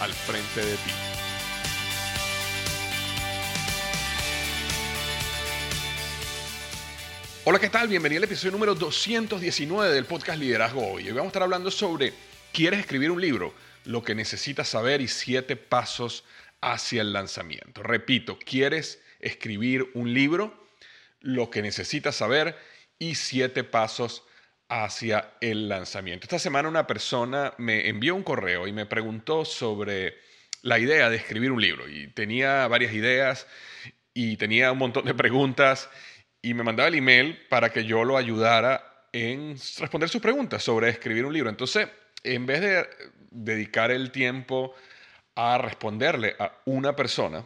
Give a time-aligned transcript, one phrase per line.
[0.00, 0.90] al frente de ti.
[7.44, 7.88] Hola, ¿qué tal?
[7.88, 11.06] Bienvenido al episodio número 219 del podcast Liderazgo Hoy.
[11.06, 12.12] Hoy vamos a estar hablando sobre
[12.52, 13.54] ¿quieres escribir un libro?
[13.84, 16.24] Lo que necesitas saber y siete pasos
[16.60, 17.82] hacia el lanzamiento.
[17.82, 20.68] Repito, ¿quieres escribir un libro?
[21.20, 22.58] Lo que necesitas saber
[22.98, 24.24] y siete pasos
[24.68, 26.24] hacia el lanzamiento.
[26.24, 30.14] Esta semana una persona me envió un correo y me preguntó sobre
[30.62, 33.46] la idea de escribir un libro y tenía varias ideas
[34.12, 35.88] y tenía un montón de preguntas
[36.42, 40.88] y me mandaba el email para que yo lo ayudara en responder sus preguntas sobre
[40.88, 41.50] escribir un libro.
[41.50, 41.88] Entonces,
[42.22, 42.88] en vez de
[43.30, 44.74] dedicar el tiempo
[45.34, 47.44] a responderle a una persona,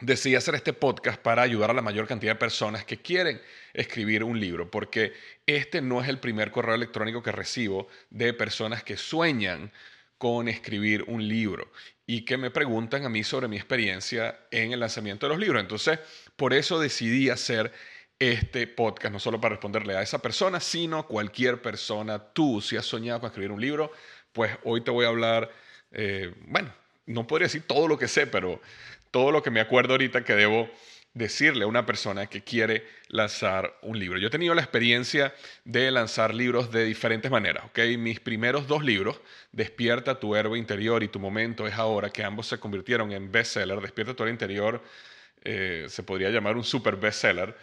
[0.00, 3.40] decidí hacer este podcast para ayudar a la mayor cantidad de personas que quieren
[3.72, 5.12] escribir un libro, porque
[5.46, 9.72] este no es el primer correo electrónico que recibo de personas que sueñan
[10.18, 11.70] con escribir un libro
[12.06, 15.60] y que me preguntan a mí sobre mi experiencia en el lanzamiento de los libros.
[15.60, 15.98] Entonces,
[16.36, 17.72] por eso decidí hacer
[18.18, 22.18] este podcast, no solo para responderle a esa persona, sino cualquier persona.
[22.18, 23.92] Tú, si has soñado con escribir un libro,
[24.32, 25.50] pues hoy te voy a hablar,
[25.92, 26.72] eh, bueno,
[27.06, 28.60] no podría decir todo lo que sé, pero
[29.14, 30.68] todo lo que me acuerdo ahorita que debo
[31.12, 34.18] decirle a una persona que quiere lanzar un libro.
[34.18, 35.32] Yo he tenido la experiencia
[35.64, 37.64] de lanzar libros de diferentes maneras.
[37.66, 37.96] ¿okay?
[37.96, 39.20] Mis primeros dos libros,
[39.52, 43.80] Despierta tu héroe interior y Tu momento es ahora, que ambos se convirtieron en bestseller.
[43.80, 44.82] Despierta tu héroe interior
[45.44, 47.56] eh, se podría llamar un super bestseller.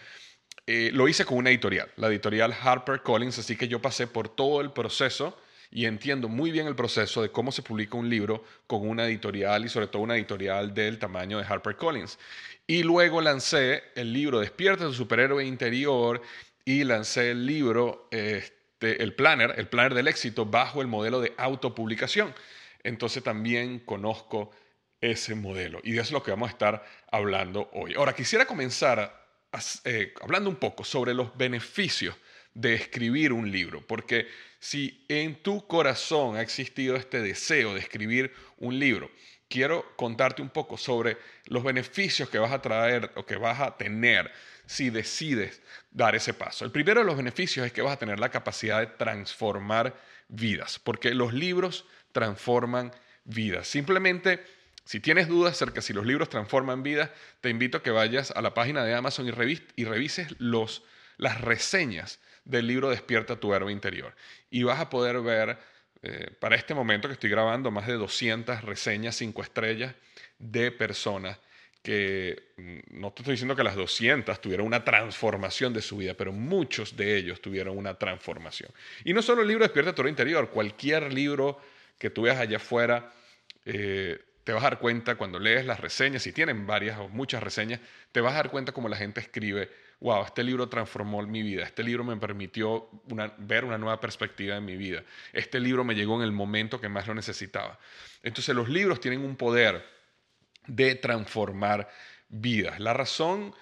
[0.65, 4.29] Eh, lo hice con una editorial, la editorial Harper Collins, así que yo pasé por
[4.33, 5.37] todo el proceso
[5.71, 9.65] y entiendo muy bien el proceso de cómo se publica un libro con una editorial
[9.65, 12.19] y sobre todo una editorial del tamaño de Harper Collins.
[12.67, 16.21] Y luego lancé el libro Despierta tu superhéroe interior
[16.65, 21.33] y lancé el libro, este, el planner, el planner del éxito bajo el modelo de
[21.37, 22.33] autopublicación.
[22.83, 24.51] Entonces también conozco
[24.99, 27.93] ese modelo y de eso es lo que vamos a estar hablando hoy.
[27.95, 29.25] Ahora, quisiera comenzar
[29.85, 32.15] eh, hablando un poco sobre los beneficios
[32.53, 34.27] de escribir un libro, porque
[34.59, 39.09] si en tu corazón ha existido este deseo de escribir un libro,
[39.49, 43.77] quiero contarte un poco sobre los beneficios que vas a traer o que vas a
[43.77, 44.31] tener
[44.65, 45.61] si decides
[45.91, 46.63] dar ese paso.
[46.63, 49.95] El primero de los beneficios es que vas a tener la capacidad de transformar
[50.29, 52.91] vidas, porque los libros transforman
[53.25, 53.67] vidas.
[53.67, 54.43] Simplemente
[54.85, 57.11] si tienes dudas acerca de si los libros transforman vidas,
[57.41, 60.83] te invito a que vayas a la página de Amazon y, revises los,
[61.17, 64.15] las reseñas del libro Despierta tu héroe interior.
[64.49, 65.57] Y vas a poder ver,
[66.01, 69.95] eh, para este momento que estoy grabando, más de 200 reseñas 5 estrellas
[70.39, 71.37] de personas
[71.81, 76.13] que, mm, no te estoy diciendo que las 200 tuvieron una transformación de su vida,
[76.13, 78.71] pero muchos de ellos tuvieron una transformación.
[79.03, 81.59] Y no solo el libro Despierta tu héroe interior, cualquier libro
[81.97, 83.11] que tú veas allá afuera,
[83.65, 87.43] eh, te vas a dar cuenta cuando lees las reseñas, si tienen varias o muchas
[87.43, 87.79] reseñas,
[88.11, 89.69] te vas a dar cuenta como la gente escribe,
[90.01, 92.89] wow, este libro transformó mi vida, este libro me permitió
[93.37, 96.89] ver una nueva perspectiva en mi vida, este libro me llegó en el momento que
[96.89, 97.79] más lo necesitaba.
[98.23, 99.85] Entonces los libros tienen un poder
[100.67, 101.89] de transformar
[102.29, 102.79] vidas.
[102.79, 103.53] La razón,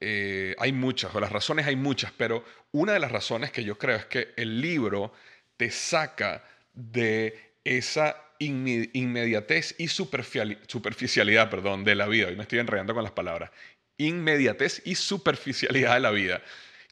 [0.00, 3.76] eh, hay muchas, o las razones hay muchas, pero una de las razones que yo
[3.76, 5.12] creo es que el libro
[5.56, 12.28] te saca de esa inmediatez y superficialidad perdón, de la vida.
[12.28, 13.50] Hoy me estoy enredando con las palabras.
[13.98, 16.42] Inmediatez y superficialidad de la vida.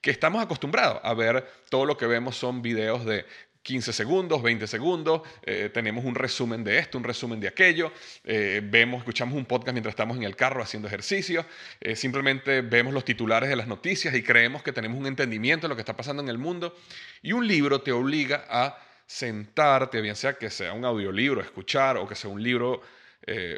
[0.03, 3.25] Que estamos acostumbrados a ver, todo lo que vemos son videos de
[3.67, 7.93] 15 segundos, 20 segundos, eh, tenemos un resumen de esto, un resumen de aquello,
[8.23, 11.45] eh, vemos, escuchamos un podcast mientras estamos en el carro haciendo ejercicio,
[11.81, 15.71] eh, simplemente vemos los titulares de las noticias y creemos que tenemos un entendimiento de
[15.71, 16.77] lo que está pasando en el mundo.
[17.23, 22.07] Y un libro te obliga a sentarte, bien sea que sea un audiolibro, escuchar o
[22.07, 22.83] que sea un libro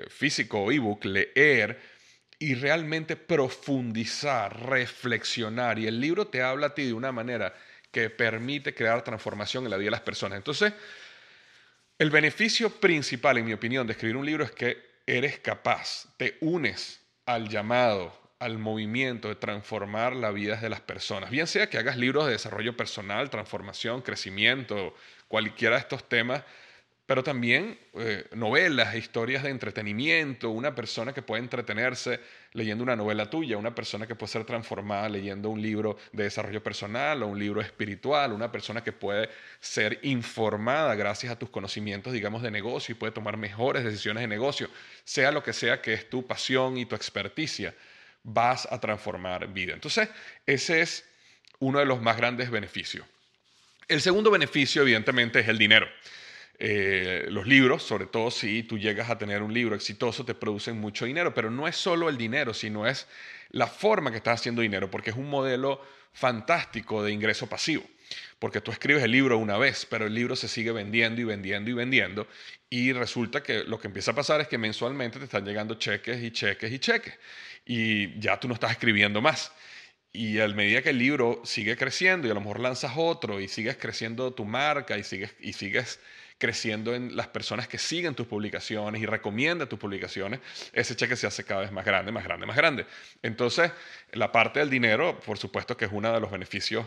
[0.09, 1.79] físico o ebook, leer
[2.39, 5.79] y realmente profundizar, reflexionar.
[5.79, 7.55] Y el libro te habla a ti de una manera
[7.91, 10.37] que permite crear transformación en la vida de las personas.
[10.37, 10.73] Entonces,
[11.99, 16.37] el beneficio principal, en mi opinión, de escribir un libro es que eres capaz, te
[16.41, 21.31] unes al llamado, al movimiento de transformar la vida de las personas.
[21.31, 24.95] Bien sea que hagas libros de desarrollo personal, transformación, crecimiento,
[25.27, 26.45] cualquiera de estos temas,
[27.09, 32.21] pero también eh, novelas, historias de entretenimiento, una persona que puede entretenerse
[32.53, 36.63] leyendo una novela tuya, una persona que puede ser transformada leyendo un libro de desarrollo
[36.63, 42.13] personal o un libro espiritual, una persona que puede ser informada gracias a tus conocimientos,
[42.13, 44.69] digamos, de negocio y puede tomar mejores decisiones de negocio,
[45.03, 47.75] sea lo que sea que es tu pasión y tu experticia,
[48.23, 49.73] vas a transformar vida.
[49.73, 50.11] Entonces,
[50.45, 51.09] ese es
[51.59, 53.07] uno de los más grandes beneficios.
[53.89, 55.89] El segundo beneficio, evidentemente, es el dinero.
[56.61, 60.81] Eh, los libros, sobre todo si tú llegas a tener un libro exitoso, te producen
[60.81, 63.07] mucho dinero, pero no es solo el dinero, sino es
[63.51, 65.81] la forma que estás haciendo dinero, porque es un modelo
[66.13, 67.85] fantástico de ingreso pasivo,
[68.41, 71.71] porque tú escribes el libro una vez, pero el libro se sigue vendiendo y vendiendo
[71.71, 72.27] y vendiendo,
[72.69, 76.21] y resulta que lo que empieza a pasar es que mensualmente te están llegando cheques
[76.21, 77.15] y cheques y cheques,
[77.65, 79.53] y ya tú no estás escribiendo más.
[80.13, 83.47] Y a medida que el libro sigue creciendo y a lo mejor lanzas otro y
[83.47, 86.01] sigues creciendo tu marca y sigues, y sigues
[86.39, 90.41] creciendo en las personas que siguen tus publicaciones y recomiendan tus publicaciones,
[90.73, 92.87] ese cheque se hace cada vez más grande, más grande, más grande.
[93.23, 93.73] Entonces,
[94.13, 96.87] la parte del dinero, por supuesto que es uno de los beneficios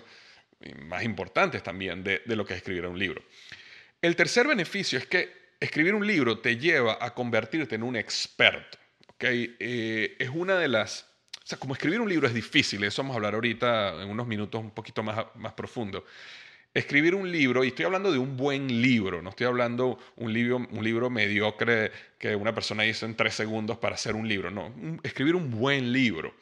[0.84, 3.22] más importantes también de, lo que es escribir un libro.
[4.02, 8.78] El tercer beneficio es que escribir un libro te lleva a convertirte en un experto.
[9.16, 9.56] ¿okay?
[9.60, 11.08] Eh, es una de las...
[11.44, 14.28] O sea, como escribir un libro es difícil, eso vamos a hablar ahorita en unos
[14.28, 16.06] minutos un poquito más, más profundo
[16.74, 20.58] escribir un libro, y estoy hablando de un buen libro, no estoy hablando un libro,
[20.58, 24.74] un libro mediocre que una persona hizo en tres segundos para hacer un libro, no,
[25.04, 26.34] escribir un buen libro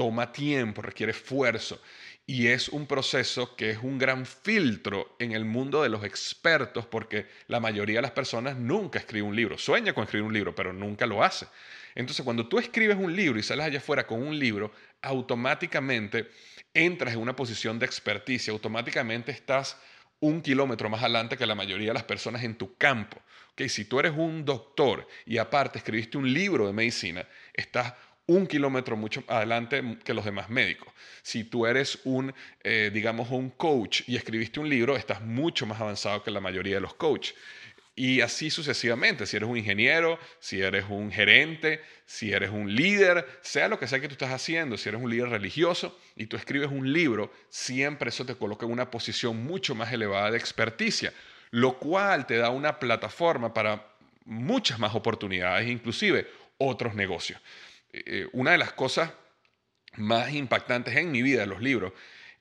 [0.00, 1.78] toma tiempo, requiere esfuerzo
[2.24, 6.86] y es un proceso que es un gran filtro en el mundo de los expertos
[6.86, 10.54] porque la mayoría de las personas nunca escribe un libro, sueña con escribir un libro,
[10.54, 11.48] pero nunca lo hace.
[11.94, 14.72] Entonces, cuando tú escribes un libro y sales allá afuera con un libro,
[15.02, 16.30] automáticamente
[16.74, 19.76] entras en una posición de experticia, automáticamente estás
[20.20, 23.18] un kilómetro más adelante que la mayoría de las personas en tu campo.
[23.52, 23.68] ¿Okay?
[23.68, 27.94] Si tú eres un doctor y aparte escribiste un libro de medicina, estás
[28.26, 30.92] un kilómetro mucho adelante que los demás médicos.
[31.22, 32.32] Si tú eres un,
[32.62, 36.76] eh, digamos, un coach y escribiste un libro, estás mucho más avanzado que la mayoría
[36.76, 37.34] de los coaches.
[38.02, 43.26] Y así sucesivamente, si eres un ingeniero, si eres un gerente, si eres un líder,
[43.42, 46.38] sea lo que sea que tú estás haciendo, si eres un líder religioso y tú
[46.38, 51.12] escribes un libro, siempre eso te coloca en una posición mucho más elevada de experticia,
[51.50, 53.86] lo cual te da una plataforma para
[54.24, 56.26] muchas más oportunidades, inclusive
[56.56, 57.38] otros negocios.
[57.92, 59.10] Eh, una de las cosas
[59.96, 61.92] más impactantes en mi vida, los libros,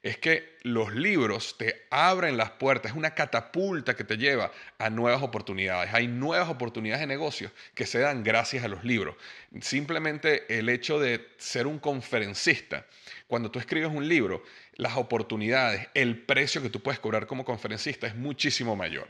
[0.02, 4.90] es que los libros te abren las puertas, es una catapulta que te lleva a
[4.90, 5.94] nuevas oportunidades.
[5.94, 9.16] Hay nuevas oportunidades de negocio que se dan gracias a los libros.
[9.62, 12.86] Simplemente el hecho de ser un conferencista,
[13.28, 14.44] cuando tú escribes un libro,
[14.76, 19.10] las oportunidades, el precio que tú puedes cobrar como conferencista es muchísimo mayor.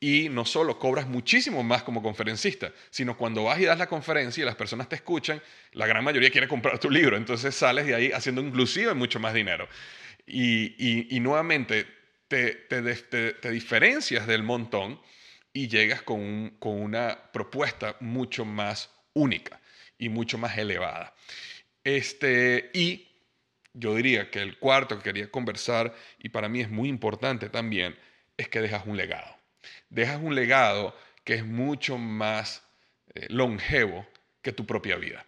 [0.00, 4.42] Y no solo cobras muchísimo más como conferencista, sino cuando vas y das la conferencia
[4.42, 5.40] y las personas te escuchan,
[5.72, 7.16] la gran mayoría quiere comprar tu libro.
[7.16, 9.68] Entonces sales de ahí haciendo inclusive mucho más dinero.
[10.26, 11.86] Y, nuevamente
[12.28, 15.00] te, diferencias del montón
[15.52, 19.60] y llegas con, una propuesta mucho más única
[19.98, 21.14] y mucho más elevada.
[21.84, 23.08] Este, y
[23.74, 27.96] yo diría que el cuarto que quería conversar, y para mí es muy importante también,
[28.36, 29.36] es que dejas un legado.
[29.90, 32.62] Dejas un legado que es mucho más
[33.14, 34.06] eh, longevo
[34.42, 35.26] que tu propia vida.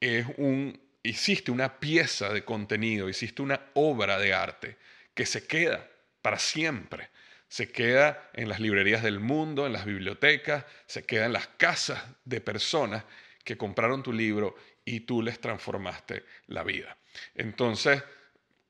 [0.00, 4.76] Es un hiciste una pieza de contenido, hiciste una obra de arte
[5.14, 5.88] que se queda
[6.22, 7.08] para siempre.
[7.48, 12.00] Se queda en las librerías del mundo, en las bibliotecas, se queda en las casas
[12.24, 13.04] de personas
[13.44, 16.96] que compraron tu libro y tú les transformaste la vida.
[17.34, 18.02] Entonces,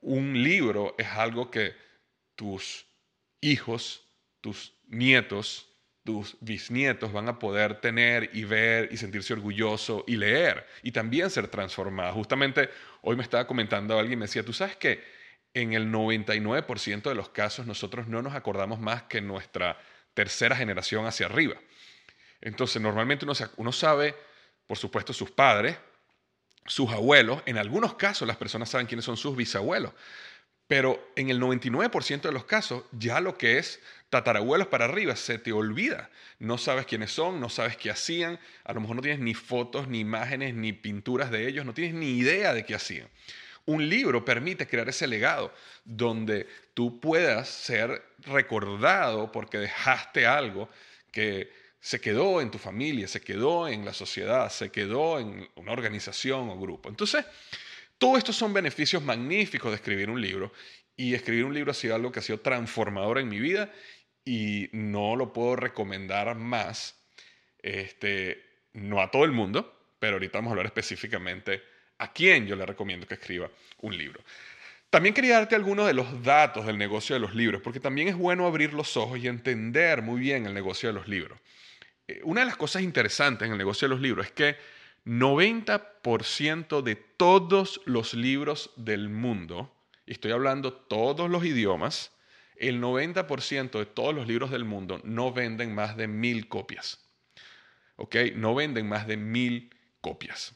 [0.00, 1.74] un libro es algo que
[2.36, 2.86] tus
[3.40, 4.06] hijos,
[4.40, 5.69] tus nietos,
[6.04, 11.30] tus bisnietos van a poder tener y ver y sentirse orgulloso y leer y también
[11.30, 12.14] ser transformados.
[12.14, 12.70] Justamente
[13.02, 15.02] hoy me estaba comentando alguien, me decía, tú sabes que
[15.52, 19.78] en el 99% de los casos nosotros no nos acordamos más que nuestra
[20.14, 21.56] tercera generación hacia arriba.
[22.40, 24.14] Entonces, normalmente uno, uno sabe,
[24.66, 25.76] por supuesto, sus padres,
[26.66, 29.92] sus abuelos, en algunos casos las personas saben quiénes son sus bisabuelos,
[30.70, 35.36] pero en el 99% de los casos, ya lo que es tatarabuelos para arriba se
[35.36, 36.10] te olvida.
[36.38, 39.88] No sabes quiénes son, no sabes qué hacían, a lo mejor no tienes ni fotos,
[39.88, 43.08] ni imágenes, ni pinturas de ellos, no tienes ni idea de qué hacían.
[43.66, 45.52] Un libro permite crear ese legado
[45.84, 50.68] donde tú puedas ser recordado porque dejaste algo
[51.10, 55.72] que se quedó en tu familia, se quedó en la sociedad, se quedó en una
[55.72, 56.88] organización o grupo.
[56.88, 57.24] Entonces,
[58.00, 60.54] todo esto son beneficios magníficos de escribir un libro
[60.96, 63.70] y escribir un libro ha sido algo que ha sido transformador en mi vida
[64.24, 66.98] y no lo puedo recomendar más,
[67.60, 68.42] este,
[68.72, 71.62] no a todo el mundo, pero ahorita vamos a hablar específicamente
[71.98, 73.50] a quién yo le recomiendo que escriba
[73.82, 74.22] un libro.
[74.88, 78.16] También quería darte algunos de los datos del negocio de los libros, porque también es
[78.16, 81.38] bueno abrir los ojos y entender muy bien el negocio de los libros.
[82.08, 86.82] Eh, una de las cosas interesantes en el negocio de los libros es que 90%
[86.82, 89.74] de todos los libros del mundo,
[90.06, 92.12] y estoy hablando todos los idiomas,
[92.56, 97.08] el 90% de todos los libros del mundo no venden más de mil copias.
[97.96, 98.16] ¿Ok?
[98.34, 100.54] No venden más de mil copias.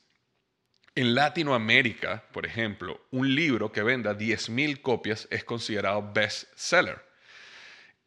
[0.96, 7.04] En Latinoamérica, por ejemplo, un libro que venda 10.000 copias es considerado best seller.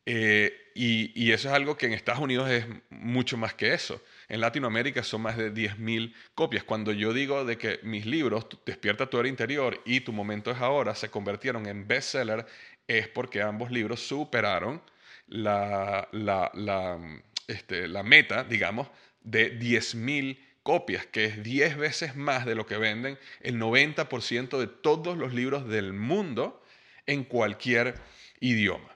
[0.06, 4.02] Eh, y, eso es algo que en Estados Unidos es mucho más que eso.
[4.30, 6.64] En Latinoamérica son más de 10.000 copias.
[6.64, 10.58] Cuando yo digo de que mis libros, Despierta tu hora interior y Tu momento es
[10.58, 12.46] ahora, se convirtieron en bestseller,
[12.88, 14.82] es porque ambos libros superaron
[15.28, 17.00] la, la,
[17.48, 18.88] este, la meta, digamos,
[19.22, 24.68] de 10.000 copias, que es 10 veces más de lo que venden el 90% de
[24.68, 26.62] todos los libros del mundo
[27.06, 27.96] en cualquier
[28.42, 28.90] idioma.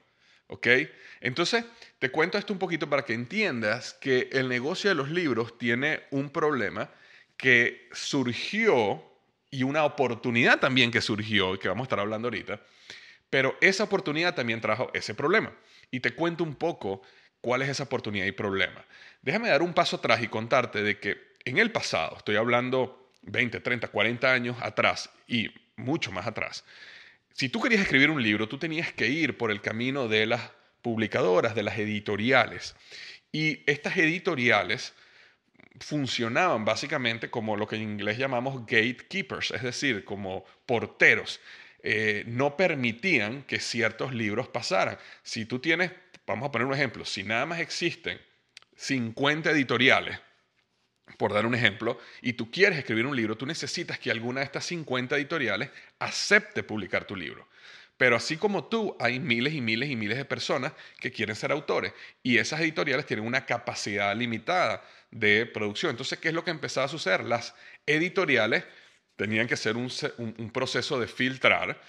[0.47, 0.67] ¿Ok?
[1.21, 1.63] Entonces,
[2.01, 6.01] te cuento esto un poquito para que entiendas que el negocio de los libros tiene
[6.09, 6.89] un problema
[7.37, 9.03] que surgió
[9.51, 12.59] y una oportunidad también que surgió, y que vamos a estar hablando ahorita,
[13.29, 15.53] pero esa oportunidad también trajo ese problema.
[15.91, 17.03] Y te cuento un poco
[17.39, 18.83] cuál es esa oportunidad y problema.
[19.21, 23.59] Déjame dar un paso atrás y contarte de que en el pasado, estoy hablando 20,
[23.59, 26.65] 30, 40 años atrás y mucho más atrás,
[27.31, 30.41] si tú querías escribir un libro, tú tenías que ir por el camino de las
[30.81, 32.75] publicadoras, de las editoriales.
[33.31, 34.93] Y estas editoriales
[35.79, 41.39] funcionaban básicamente como lo que en inglés llamamos gatekeepers, es decir, como porteros.
[41.83, 44.97] Eh, no permitían que ciertos libros pasaran.
[45.23, 45.91] Si tú tienes,
[46.27, 48.19] vamos a poner un ejemplo, si nada más existen
[48.75, 50.19] 50 editoriales,
[51.17, 54.45] por dar un ejemplo, y tú quieres escribir un libro, tú necesitas que alguna de
[54.45, 55.69] estas 50 editoriales
[55.99, 57.47] acepte publicar tu libro.
[58.01, 61.51] Pero así como tú, hay miles y miles y miles de personas que quieren ser
[61.51, 61.93] autores
[62.23, 65.91] y esas editoriales tienen una capacidad limitada de producción.
[65.91, 67.23] Entonces, ¿qué es lo que empezaba a suceder?
[67.23, 67.53] Las
[67.85, 68.63] editoriales
[69.17, 69.91] tenían que hacer un,
[70.51, 71.79] proceso de filtrar.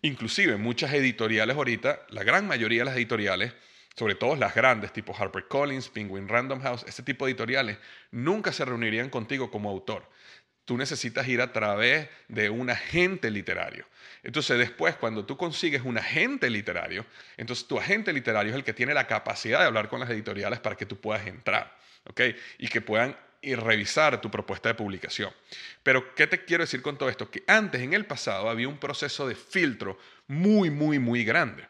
[0.00, 3.52] Inclusive muchas editoriales ahorita, la gran mayoría de las editoriales,
[3.94, 7.76] sobre todo las grandes, tipo HarperCollins, Penguin Random House, este tipo de editoriales,
[8.10, 10.08] nunca se reunirían contigo como autor.
[10.64, 13.86] Tú necesitas ir a través de un agente literario.
[14.22, 17.04] Entonces después, cuando tú consigues un agente literario,
[17.36, 20.60] entonces tu agente literario es el que tiene la capacidad de hablar con las editoriales
[20.60, 21.76] para que tú puedas entrar.
[22.58, 25.32] Y que puedan revisar tu propuesta de publicación.
[25.82, 27.30] Pero, ¿qué te quiero decir con todo esto?
[27.30, 31.66] Que antes, en el pasado, había un proceso de filtro muy, muy, muy grande.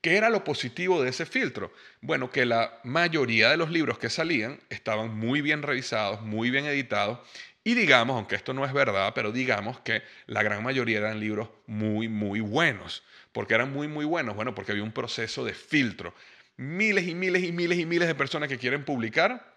[0.00, 1.72] ¿Qué era lo positivo de ese filtro?
[2.00, 6.64] Bueno, que la mayoría de los libros que salían estaban muy bien revisados, muy bien
[6.66, 7.18] editados
[7.66, 11.48] y digamos, aunque esto no es verdad, pero digamos que la gran mayoría eran libros
[11.66, 13.02] muy, muy buenos.
[13.32, 14.36] ¿Por qué eran muy, muy buenos?
[14.36, 16.14] Bueno, porque había un proceso de filtro.
[16.56, 19.52] Miles y miles y miles y miles de personas que quieren publicar,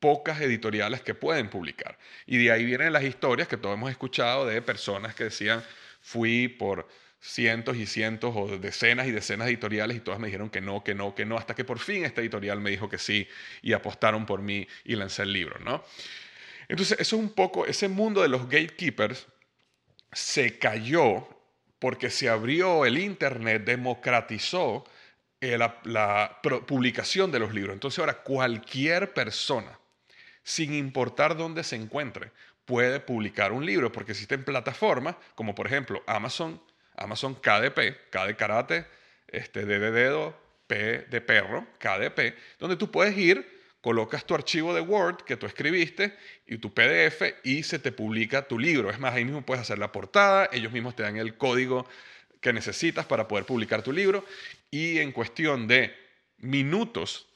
[0.00, 1.96] pocas editoriales que pueden publicar.
[2.26, 5.64] Y de ahí vienen las historias que todos hemos escuchado de personas que decían,
[6.02, 6.88] fui por
[7.22, 10.84] cientos y cientos o decenas y decenas de editoriales y todas me dijeron que no,
[10.84, 13.26] que no, que no, hasta que por fin esta editorial me dijo que sí
[13.62, 15.82] y apostaron por mí y lancé el libro, ¿no?
[16.70, 19.26] Entonces, eso es un poco, ese mundo de los gatekeepers
[20.12, 21.26] se cayó
[21.80, 24.84] porque se abrió el Internet, democratizó
[25.40, 27.74] eh, la, publicación de los libros.
[27.74, 29.80] Entonces ahora cualquier persona,
[30.44, 32.30] sin importar dónde se encuentre,
[32.66, 36.62] puede publicar un libro porque existen plataformas como por ejemplo Amazon,
[36.94, 38.86] Amazon KDP, K de karate,
[39.26, 44.74] este, D de dedo, P de perro, KDP, donde tú puedes ir, colocas tu archivo
[44.74, 48.90] de Word que tú escribiste y tu PDF y se te publica tu libro.
[48.90, 51.86] Es más, ahí mismo puedes hacer la portada, ellos mismos te dan el código
[52.40, 54.24] que necesitas para poder publicar tu libro
[54.70, 55.94] y en cuestión de
[56.38, 57.26] minutos,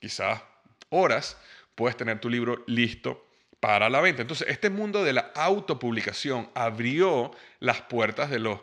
[0.00, 0.42] quizás
[0.90, 1.36] horas,
[1.74, 3.26] puedes tener tu libro listo
[3.60, 4.22] para la venta.
[4.22, 8.60] Entonces, este mundo de la autopublicación abrió las puertas de los,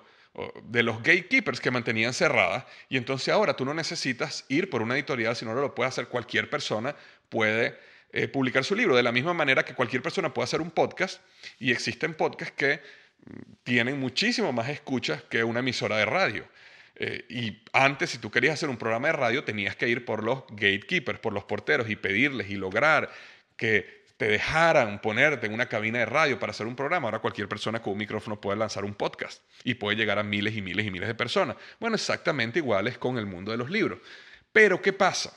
[0.63, 4.95] de los gatekeepers que mantenían cerradas y entonces ahora tú no necesitas ir por una
[4.95, 6.95] editorial, sino lo puede hacer cualquier persona,
[7.27, 7.77] puede
[8.13, 11.21] eh, publicar su libro, de la misma manera que cualquier persona puede hacer un podcast
[11.59, 12.75] y existen podcasts que
[13.25, 16.47] mm, tienen muchísimo más escuchas que una emisora de radio.
[16.95, 20.23] Eh, y antes, si tú querías hacer un programa de radio, tenías que ir por
[20.23, 23.09] los gatekeepers, por los porteros y pedirles y lograr
[23.55, 27.07] que te dejaran ponerte en una cabina de radio para hacer un programa.
[27.07, 30.55] Ahora cualquier persona con un micrófono puede lanzar un podcast y puede llegar a miles
[30.55, 31.57] y miles y miles de personas.
[31.79, 33.97] Bueno, exactamente igual es con el mundo de los libros.
[34.51, 35.35] Pero ¿qué pasa?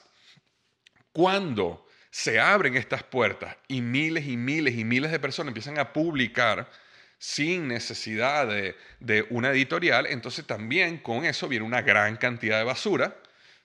[1.12, 5.90] Cuando se abren estas puertas y miles y miles y miles de personas empiezan a
[5.90, 6.68] publicar,
[7.16, 13.16] sin necesidad de, una editorial, entonces también con eso viene una gran cantidad de basura,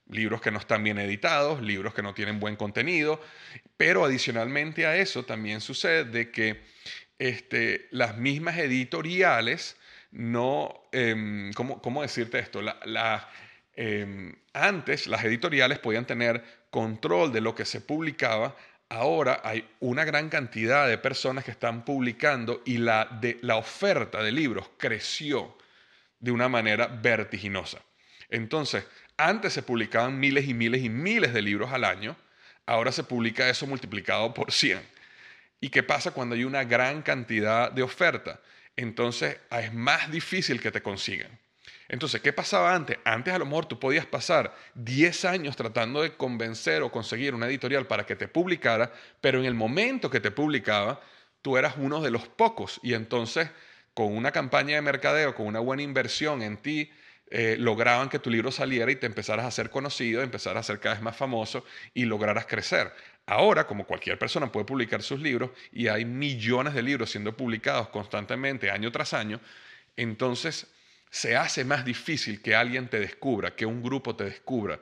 [0.10, 3.22] libros que no están bien editados, libros que no tienen buen contenido,
[3.78, 6.62] pero adicionalmente a eso también sucede de que
[7.18, 9.78] este, las mismas editoriales
[10.12, 12.62] no, em, ¿cómo, decirte esto?
[13.75, 18.56] Em, antes las editoriales podían tener control de lo que se publicaba
[18.89, 24.22] ahora hay una gran cantidad de personas que están publicando y la, de, la oferta
[24.22, 25.56] de libros creció
[26.20, 27.80] de una manera vertiginosa.
[28.30, 28.86] Entonces,
[29.20, 32.16] antes se publicaban miles y miles y miles de libros al año,
[32.66, 34.82] ahora se publica eso multiplicado por 100.
[35.60, 38.40] ¿Y qué pasa cuando hay una gran cantidad de oferta?
[38.76, 41.38] Entonces es más difícil que te consigan.
[41.90, 42.98] Entonces, ¿qué pasaba antes?
[43.04, 47.48] Antes a lo mejor tú podías pasar 10 años tratando de convencer o conseguir una
[47.48, 51.02] editorial para que te publicara, pero en el momento que te publicaba,
[51.42, 53.50] tú eras uno de los pocos y entonces
[53.96, 56.92] con una campaña de mercadeo, con una buena inversión en ti,
[57.31, 60.79] eh, lograban que tu libro saliera y te empezaras a ser conocido, empezaras a ser
[60.79, 61.63] cada vez más famoso
[61.94, 62.92] y lograras crecer.
[63.27, 67.89] Ahora, como cualquier persona puede publicar sus libros y hay millones de libros siendo publicados
[67.89, 69.39] constantemente año tras año,
[69.96, 70.65] entonces
[71.11, 74.79] se hace más difícil que alguien te descubra, que un grupo te descubra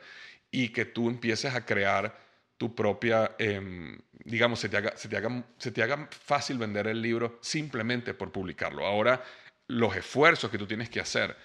[0.49, 2.17] y que tú empieces a crear
[2.57, 6.88] tu propia, em, digamos, se te, haga, se, te haga, se te haga fácil vender
[6.88, 8.86] el libro simplemente por publicarlo.
[8.86, 9.21] Ahora,
[9.67, 11.36] los esfuerzos que tú tienes que hacer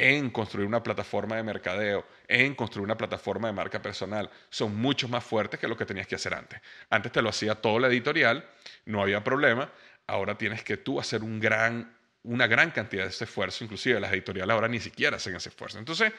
[0.00, 5.08] en construir una plataforma de mercadeo, en construir una plataforma de marca personal, son mucho
[5.08, 6.58] más fuertes que lo que tenías que hacer antes.
[6.88, 8.48] Antes te lo hacía todo la editorial,
[8.86, 9.70] no había problema,
[10.06, 14.12] ahora tienes que tú hacer un gran una gran cantidad de ese esfuerzo, inclusive las
[14.12, 15.78] editoriales ahora ni siquiera hacen ese esfuerzo.
[15.78, 16.12] Entonces,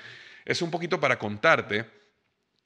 [0.45, 1.85] es un poquito para contarte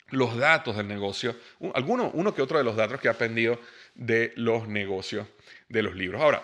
[0.10, 1.36] los datos del negocio,
[1.73, 3.60] alguno, uno que otro de los datos que he aprendido
[3.93, 5.28] de los negocios
[5.67, 6.21] de los libros.
[6.21, 6.43] Ahora,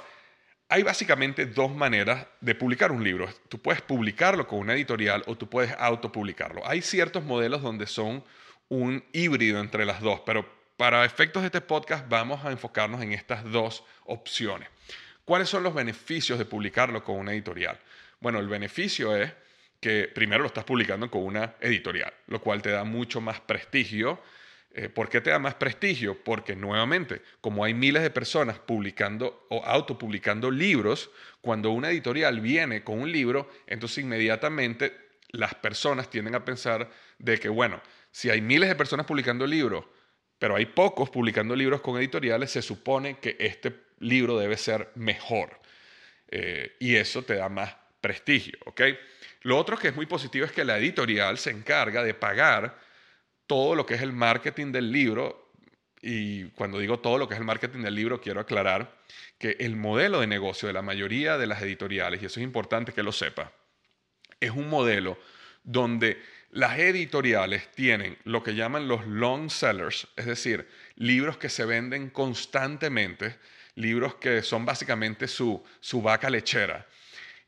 [0.71, 3.27] hay básicamente dos maneras de publicar un libro.
[3.49, 6.65] Tú puedes publicarlo con una editorial o tú puedes autopublicarlo.
[6.65, 8.23] Hay ciertos modelos donde son
[8.69, 13.11] un híbrido entre las dos, pero para efectos de este podcast vamos a enfocarnos en
[13.11, 14.69] estas dos opciones.
[15.25, 17.77] ¿Cuáles son los beneficios de publicarlo con una editorial?
[18.21, 19.29] Bueno, el beneficio es
[19.81, 24.21] que primero lo estás publicando con una editorial, lo cual te da mucho más prestigio.
[24.73, 26.23] Eh, ¿Por qué te da más prestigio?
[26.23, 32.83] Porque nuevamente, como hay miles de personas publicando o autopublicando libros, cuando una editorial viene
[32.83, 37.81] con un libro, entonces inmediatamente las personas tienden a pensar de que, bueno,
[38.11, 39.85] si hay miles de personas publicando libros,
[40.39, 45.59] pero hay pocos publicando libros con editoriales, se supone que este libro debe ser mejor.
[46.29, 48.81] Eh, y eso te da más prestigio, ¿ok?
[49.41, 52.77] Lo otro que es muy positivo es que la editorial se encarga de pagar
[53.51, 55.51] todo lo que es el marketing del libro.
[56.01, 58.97] Y cuando digo todo lo que es el marketing del libro, quiero aclarar
[59.37, 62.93] que el modelo de negocio de la mayoría de las editoriales, y eso es importante
[62.93, 63.51] que lo sepa,
[64.39, 65.19] es un modelo
[65.65, 71.65] donde las editoriales tienen lo que llaman los long sellers, es decir, libros que se
[71.65, 73.35] venden constantemente,
[73.75, 76.87] libros que son básicamente su, su vaca lechera.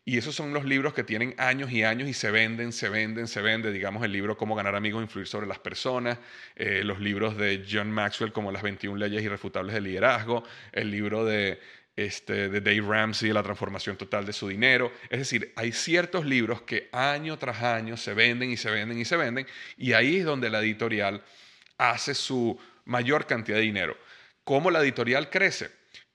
[0.06, 3.28] Y esos son los libros que tienen años y años y se venden, se venden,
[3.28, 3.72] se venden.
[3.72, 6.18] Digamos el libro Cómo ganar amigos e influir sobre las personas,
[6.58, 11.24] eh, los libros de John Maxwell como Las 21 leyes irrefutables del liderazgo, el libro
[11.24, 11.62] de,
[11.96, 14.92] este, de Dave Ramsey, La transformación total de su dinero.
[15.10, 19.06] Es decir, hay ciertos libros que año tras año se venden y se venden y
[19.06, 19.48] se venden.
[19.78, 21.24] Y ahí es donde la editorial
[21.78, 23.98] hace su mayor cantidad de dinero.
[24.44, 25.70] ¿Cómo la editorial crece?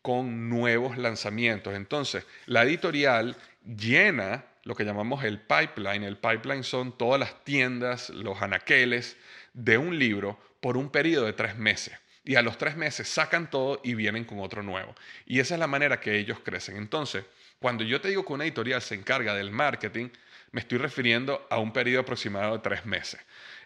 [0.08, 1.74] con nuevos lanzamientos.
[1.74, 3.36] Entonces, la editorial
[3.76, 6.04] llena lo que llamamos el pipeline.
[6.04, 9.16] El pipeline son todas las tiendas, los anaqueles
[9.54, 11.94] de un libro por un periodo de tres meses.
[12.24, 14.94] Y a los tres meses sacan todo y vienen con otro nuevo.
[15.24, 16.76] Y esa es la manera que ellos crecen.
[16.76, 17.24] Entonces,
[17.58, 20.08] cuando yo te digo que una editorial se encarga del marketing,
[20.52, 23.20] me estoy refiriendo a un periodo aproximado de tres meses.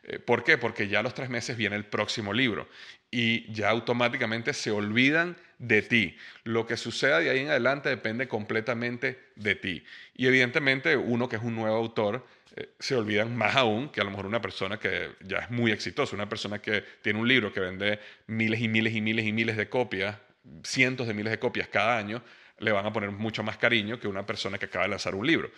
[0.04, 0.58] Eh, ¿Por qué?
[0.58, 2.68] Porque ya a los tres meses viene el próximo libro
[3.10, 6.16] y ya automáticamente se olvidan de ti.
[6.44, 9.84] Lo que suceda de ahí en adelante depende completamente de ti.
[10.14, 14.04] Y evidentemente uno que es un nuevo autor eh, se olvidan más aún que a
[14.04, 17.52] lo mejor una persona que ya es muy exitosa, una persona que tiene un libro
[17.52, 20.16] que vende miles y miles y miles y miles de copias,
[20.64, 22.22] cientos de miles de copias cada año,
[22.58, 25.26] le van a poner mucho más cariño que una persona que acaba de lanzar un
[25.26, 25.50] libro.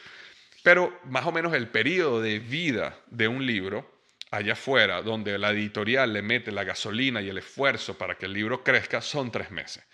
[0.65, 4.01] Pero más o menos el periodo de vida de un libro
[4.31, 8.33] allá afuera, donde la editorial le mete la gasolina y el esfuerzo para que el
[8.33, 9.85] libro crezca, son tres meses.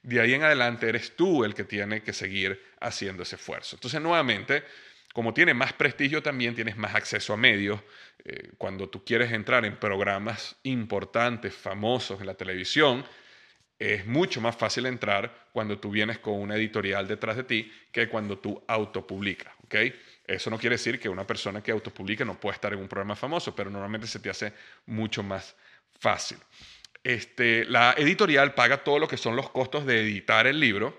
[0.00, 3.74] De ahí en adelante eres tú el que tiene que seguir haciendo ese esfuerzo.
[3.74, 4.62] Entonces, nuevamente,
[5.12, 7.80] como tiene más prestigio también, tienes más acceso a medios.
[8.24, 13.04] Eh, cuando tú quieres entrar en programas importantes, famosos en la televisión,
[13.76, 18.08] es mucho más fácil entrar cuando tú vienes con una editorial detrás de ti que
[18.08, 19.52] cuando tú autopublicas.
[19.64, 19.92] ¿okay?
[20.26, 23.16] Eso no quiere decir que una persona que autopublique no pueda estar en un programa
[23.16, 24.52] famoso, pero normalmente se te hace
[24.86, 25.56] mucho más
[25.98, 26.38] fácil.
[27.02, 30.96] Este, la editorial paga todo lo que son los costos de editar el libro.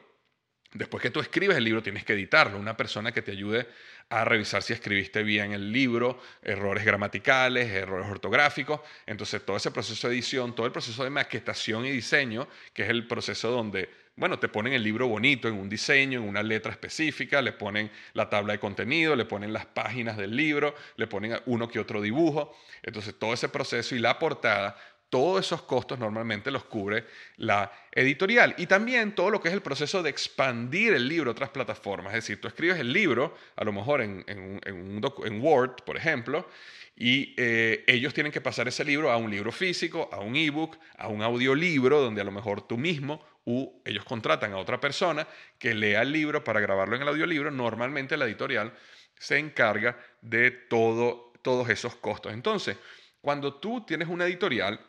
[0.73, 2.57] Después que tú escribes el libro, tienes que editarlo.
[2.57, 3.67] Una persona que te ayude
[4.13, 8.81] a revisar si escribiste bien el libro, errores gramaticales, errores ortográficos.
[9.07, 12.89] Entonces, todo ese proceso de edición, todo el proceso de maquetación y diseño, que es
[12.89, 16.71] el proceso donde bueno, te ponen el libro bonito en un diseño, en una letra
[16.71, 21.39] específica, le ponen la tabla de contenido, le ponen las páginas del libro, le ponen
[21.47, 22.55] uno que otro dibujo.
[22.83, 24.77] Entonces, todo ese proceso y la portada,
[25.13, 27.05] todos esos costos normalmente los cubre
[27.37, 28.55] la editorial.
[28.57, 32.15] Y también todo lo que es el proceso de expandir el libro a otras plataformas.
[32.15, 36.49] Es decir, tú escribes el libro, a lo mejor en, en, Word, por ejemplo,
[36.95, 40.79] y eh, ellos tienen que pasar ese libro a un libro físico, a un ebook,
[40.97, 45.27] a un audiolibro, donde a lo mejor tú mismo u ellos contratan a otra persona
[45.59, 47.51] que lea el libro para grabarlo en el audiolibro.
[47.51, 48.73] Normalmente la editorial
[49.19, 52.33] se encarga de todo, todos esos costos.
[52.33, 52.77] Entonces,
[53.21, 54.79] cuando tú tienes una editorial,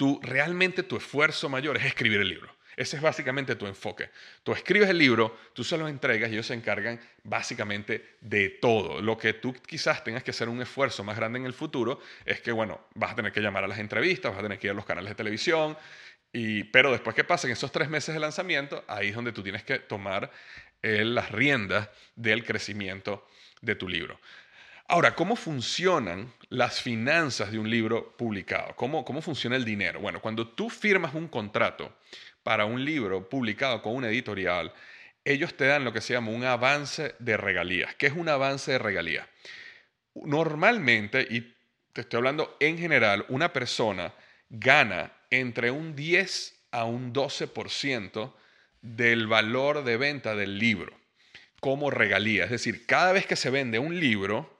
[0.00, 2.50] tú realmente tu esfuerzo mayor es escribir el libro.
[2.74, 4.08] Ese es básicamente tu enfoque.
[4.42, 9.02] Tú escribes el libro, tú se lo entregas y ellos se encargan básicamente de todo.
[9.02, 12.40] Lo que tú quizás tengas que hacer un esfuerzo más grande en el futuro es
[12.40, 14.70] que, bueno, vas a tener que llamar a las entrevistas, vas a tener que ir
[14.70, 15.76] a los canales de televisión,
[16.32, 19.64] y, pero después que pasen esos tres meses de lanzamiento, ahí es donde tú tienes
[19.64, 20.30] que tomar
[20.80, 23.28] eh, las riendas del crecimiento
[23.60, 24.18] de tu libro.
[24.92, 28.74] Ahora, ¿cómo funcionan las finanzas de un libro publicado?
[28.74, 30.00] ¿Cómo, ¿Cómo funciona el dinero?
[30.00, 31.96] Bueno, cuando tú firmas un contrato
[32.42, 34.72] para un libro publicado con una editorial,
[35.24, 37.94] ellos te dan lo que se llama un avance de regalías.
[37.94, 39.28] ¿Qué es un avance de regalías?
[40.12, 41.54] Normalmente, y
[41.92, 44.12] te estoy hablando en general, una persona
[44.48, 48.34] gana entre un 10 a un 12%
[48.82, 50.98] del valor de venta del libro
[51.60, 52.42] como regalía.
[52.42, 54.58] Es decir, cada vez que se vende un libro,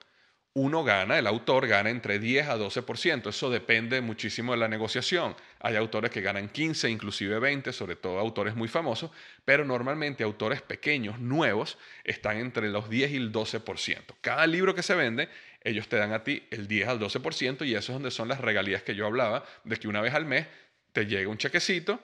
[0.53, 3.29] uno gana, el autor gana entre 10 a 12%.
[3.29, 5.35] Eso depende muchísimo de la negociación.
[5.59, 9.11] Hay autores que ganan 15, inclusive 20, sobre todo autores muy famosos,
[9.45, 14.15] pero normalmente autores pequeños, nuevos, están entre los 10 y el 12%.
[14.19, 15.29] Cada libro que se vende,
[15.63, 18.41] ellos te dan a ti el 10 al 12% y eso es donde son las
[18.41, 20.47] regalías que yo hablaba, de que una vez al mes
[20.91, 22.01] te llega un chequecito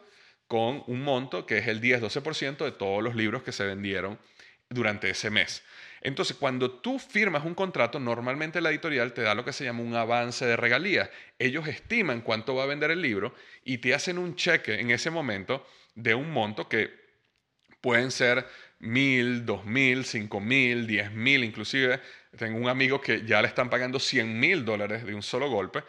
[0.48, 4.18] con un monto que es el 10-12% de todos los libros que se vendieron
[4.70, 5.64] durante ese mes.
[6.08, 9.82] Entonces, cuando tú firmas un contrato, normalmente la editorial te da lo que se llama
[9.82, 11.10] un avance de regalías.
[11.38, 15.10] Ellos estiman cuánto va a vender el libro y te hacen un cheque en ese
[15.10, 16.93] momento de un monto que
[17.82, 18.48] pueden ser
[18.80, 22.00] mil, dos mil, cinco mil, diez mil, inclusive
[22.38, 25.84] tengo un amigo que ya le están pagando 100 mil dólares de un solo golpe,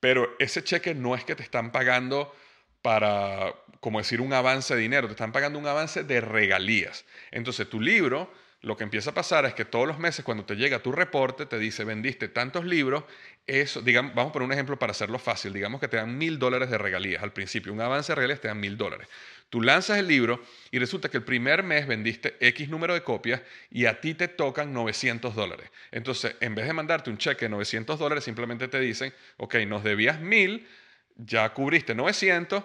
[0.00, 2.34] pero ese cheque no es que te están pagando
[2.80, 7.04] para, como decir, un avance de dinero, te están pagando un avance de regalías.
[7.30, 10.56] Entonces tu libro lo que empieza a pasar es que todos los meses cuando te
[10.56, 13.04] llega tu reporte te dice vendiste tantos libros,
[13.46, 16.38] eso, digamos, vamos a poner un ejemplo para hacerlo fácil, digamos que te dan mil
[16.38, 19.08] dólares de regalías al principio, un avance de regalías te dan mil dólares.
[19.48, 23.40] Tú lanzas el libro y resulta que el primer mes vendiste X número de copias
[23.70, 25.70] y a ti te tocan 900 dólares.
[25.90, 29.84] Entonces, en vez de mandarte un cheque de 900 dólares, simplemente te dicen, ok, nos
[29.84, 30.68] debías mil,
[31.16, 32.62] ya cubriste 900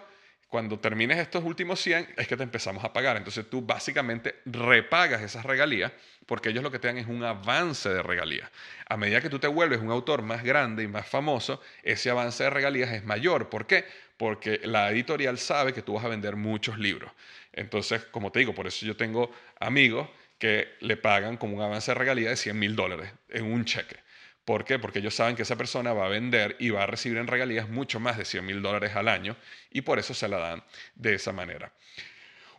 [0.53, 3.17] cuando termines estos últimos 100 es que te empezamos a pagar.
[3.17, 5.91] Entonces tú básicamente repagas esas regalías
[6.27, 8.51] porque ellos lo que te dan es un avance de regalías.
[8.87, 12.43] A medida que tú te vuelves un autor más grande y más famoso, ese avance
[12.43, 13.49] de regalías es mayor.
[13.49, 13.85] ¿Por qué?
[14.15, 17.11] Porque la editorial sabe que tú vas a vender muchos libros.
[17.51, 21.89] Entonces, como te digo, por eso yo tengo amigos que le pagan como un avance
[21.89, 24.02] de regalías de 100 mil dólares en un cheque
[24.45, 24.77] ¿Por qué?
[24.77, 27.69] Porque ellos saben que esa persona va a vender y va a recibir en regalías
[27.69, 29.38] mucho más de 100 mil dólares al año
[29.71, 30.63] y por eso se la dan
[30.95, 31.71] de esa manera.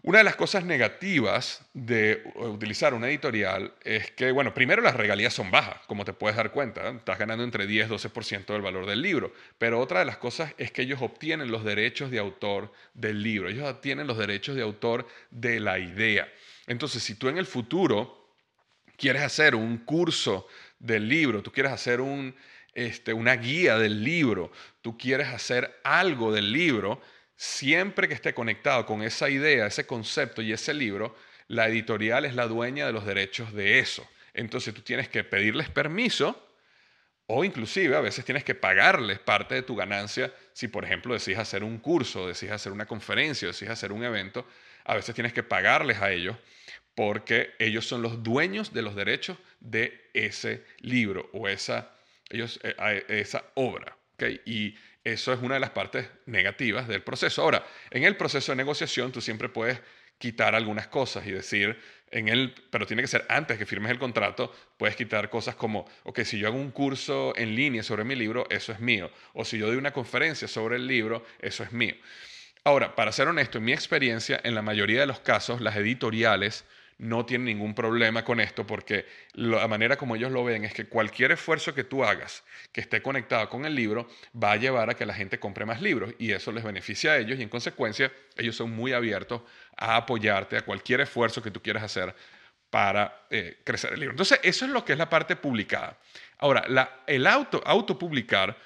[0.07, 5.33] Una de las cosas negativas de utilizar una editorial es que, bueno, primero las regalías
[5.33, 8.85] son bajas, como te puedes dar cuenta, estás ganando entre 10 y 12% del valor
[8.85, 12.71] del libro, pero otra de las cosas es que ellos obtienen los derechos de autor
[12.93, 16.31] del libro, ellos obtienen los derechos de autor de la idea.
[16.67, 18.29] Entonces, si tú en el futuro
[18.99, 20.47] quieres hacer un curso
[20.85, 22.35] del libro, tú quieres hacer un,
[22.75, 27.01] este, una guía del libro, tú quieres hacer algo del libro,
[27.37, 31.17] siempre que esté conectado con esa idea, ese concepto y ese libro,
[31.49, 34.07] la editorial es la dueña de los derechos de eso.
[34.35, 36.49] Entonces tú tienes que pedirles permiso
[37.27, 40.33] o inclusive a veces tienes que pagarles parte de tu ganancia.
[40.53, 44.47] Si, por ejemplo, decides hacer un curso, decides hacer una conferencia, decides hacer un evento,
[44.85, 46.37] a veces tienes que pagarles a ellos
[46.95, 51.91] porque ellos son los dueños de los derechos de ese libro o esa,
[52.29, 53.97] ellos, eh, esa obra.
[54.45, 57.43] Y eso es una de las partes negativas del proceso.
[57.43, 59.81] Ahora, en el proceso de negociación tú siempre puedes
[60.19, 61.79] quitar algunas cosas y decir,
[62.11, 65.85] en el, pero tiene que ser antes que firmes el contrato, puedes quitar cosas como,
[66.05, 69.11] ok, si yo hago un curso en línea sobre mi libro, eso es mío.
[69.33, 71.97] O si yo doy una conferencia sobre el libro, eso es mío.
[72.63, 76.65] Ahora, para ser honesto, en mi experiencia, en la mayoría de los casos, las editoriales
[76.99, 80.87] no tienen ningún problema con esto porque la manera como ellos lo ven es que
[80.87, 84.09] cualquier esfuerzo que tú hagas que esté conectado con el libro
[84.41, 87.19] va a llevar a que la gente compre más libros y eso les beneficia a
[87.19, 89.43] ellos y en consecuencia ellos son muy abiertos
[89.77, 92.15] a apoyarte a cualquier esfuerzo que tú quieras hacer
[92.71, 94.15] para eh, crecer el libro.
[94.15, 95.97] Entonces eso es lo que es la parte publicada.
[96.39, 96.65] Ahora,
[97.07, 98.57] el auto, autopublicar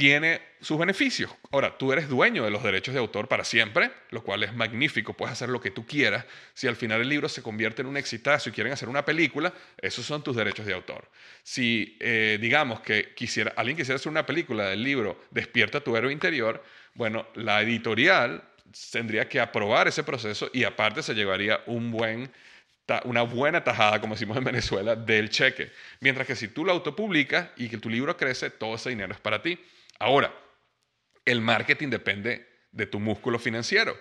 [0.00, 1.30] tiene sus beneficios.
[1.50, 5.12] Ahora, tú eres dueño de los derechos de autor para siempre, lo cual es magnífico,
[5.12, 6.24] puedes hacer lo que tú quieras.
[6.54, 9.52] Si al final el libro se convierte en un exitazo y quieren hacer una película,
[9.76, 11.10] esos son tus derechos de autor.
[11.42, 16.12] Si, eh, digamos, que quisiera, alguien quisiera hacer una película del libro Despierta tu héroe
[16.12, 18.42] interior, bueno, la editorial
[18.90, 22.30] tendría que aprobar ese proceso y aparte se llevaría un buen
[23.04, 25.70] una buena tajada, como decimos en Venezuela, del cheque.
[26.00, 29.20] Mientras que si tú lo autopublicas y que tu libro crece, todo ese dinero es
[29.20, 29.60] para ti.
[30.00, 30.34] Ahora,
[31.26, 33.96] el marketing depende de tu músculo financiero.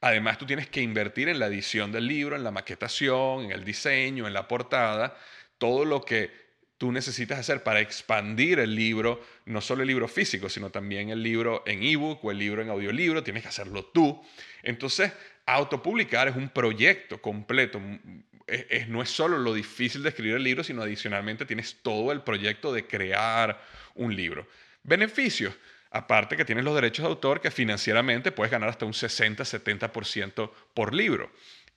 [0.00, 3.64] Además, tú tienes que invertir en la edición del libro, en la maquetación, en el
[3.64, 5.16] diseño, en la portada,
[5.58, 6.32] todo lo que
[6.76, 11.22] tú necesitas hacer para expandir el libro, no solo el libro físico, sino también el
[11.22, 14.20] libro en ebook o el libro en audiolibro, tienes que hacerlo tú.
[14.64, 15.12] Entonces,
[15.46, 17.80] autopublicar es un proyecto completo.
[18.88, 22.72] no es solo lo difícil de escribir el libro, sino adicionalmente tienes todo el proyecto
[22.72, 23.62] de crear
[23.94, 24.48] un libro.
[24.84, 25.54] Beneficios.
[25.90, 30.92] Aparte que tienes los derechos de autor que financieramente puedes ganar hasta un 60-70% por
[30.92, 31.30] libro,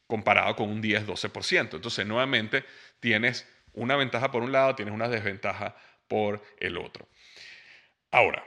[0.07, 1.75] comparado con un 10-12%.
[1.75, 2.65] Entonces, nuevamente,
[2.99, 5.75] tienes una ventaja por un lado, tienes una desventaja
[6.07, 7.07] por el otro.
[8.09, 8.43] Ahora,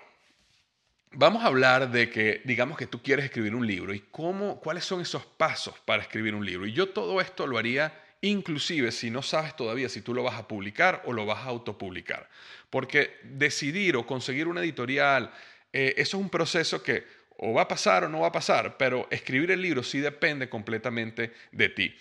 [1.12, 4.84] vamos a hablar de que, digamos que tú quieres escribir un libro y cómo, cuáles
[4.84, 6.66] son esos pasos para escribir un libro.
[6.66, 10.34] Y yo todo esto lo haría inclusive si no sabes todavía si tú lo vas
[10.34, 12.28] a publicar o lo vas a autopublicar.
[12.70, 15.32] Porque decidir o conseguir una editorial,
[15.72, 17.04] eh, eso es un proceso que
[17.42, 20.48] o va a pasar o no va a pasar, pero escribir el libro sí depende
[20.48, 21.96] completamente de ti.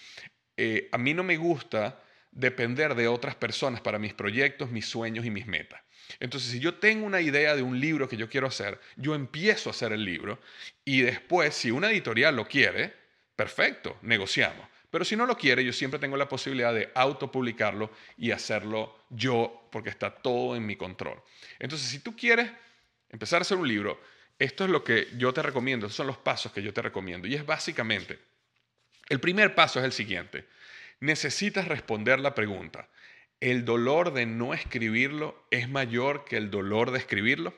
[0.58, 5.26] Eh, a mí no me gusta depender de otras personas para mis proyectos, mis sueños
[5.26, 5.82] y mis metas.
[6.20, 9.70] Entonces, si yo tengo una idea de un libro que yo quiero hacer, yo empiezo
[9.70, 10.40] a hacer el libro
[10.84, 12.94] y después, si una editorial lo quiere,
[13.36, 14.68] perfecto, negociamos.
[14.90, 19.68] Pero si no lo quiere, yo siempre tengo la posibilidad de autopublicarlo y hacerlo yo,
[19.72, 21.22] porque está todo en mi control.
[21.60, 22.52] Entonces, si tú quieres
[23.10, 24.02] empezar a hacer un libro,
[24.40, 27.28] esto es lo que yo te recomiendo, estos son los pasos que yo te recomiendo.
[27.28, 28.20] Y es básicamente,
[29.10, 30.48] el primer paso es el siguiente.
[31.02, 32.90] Necesitas responder la pregunta,
[33.40, 37.54] ¿el dolor de no escribirlo es mayor que el dolor de escribirlo?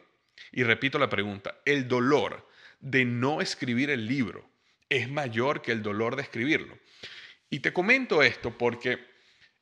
[0.52, 2.48] Y repito la pregunta, ¿el dolor
[2.80, 4.50] de no escribir el libro
[4.90, 6.78] es mayor que el dolor de escribirlo?
[7.52, 8.98] Y te comento esto porque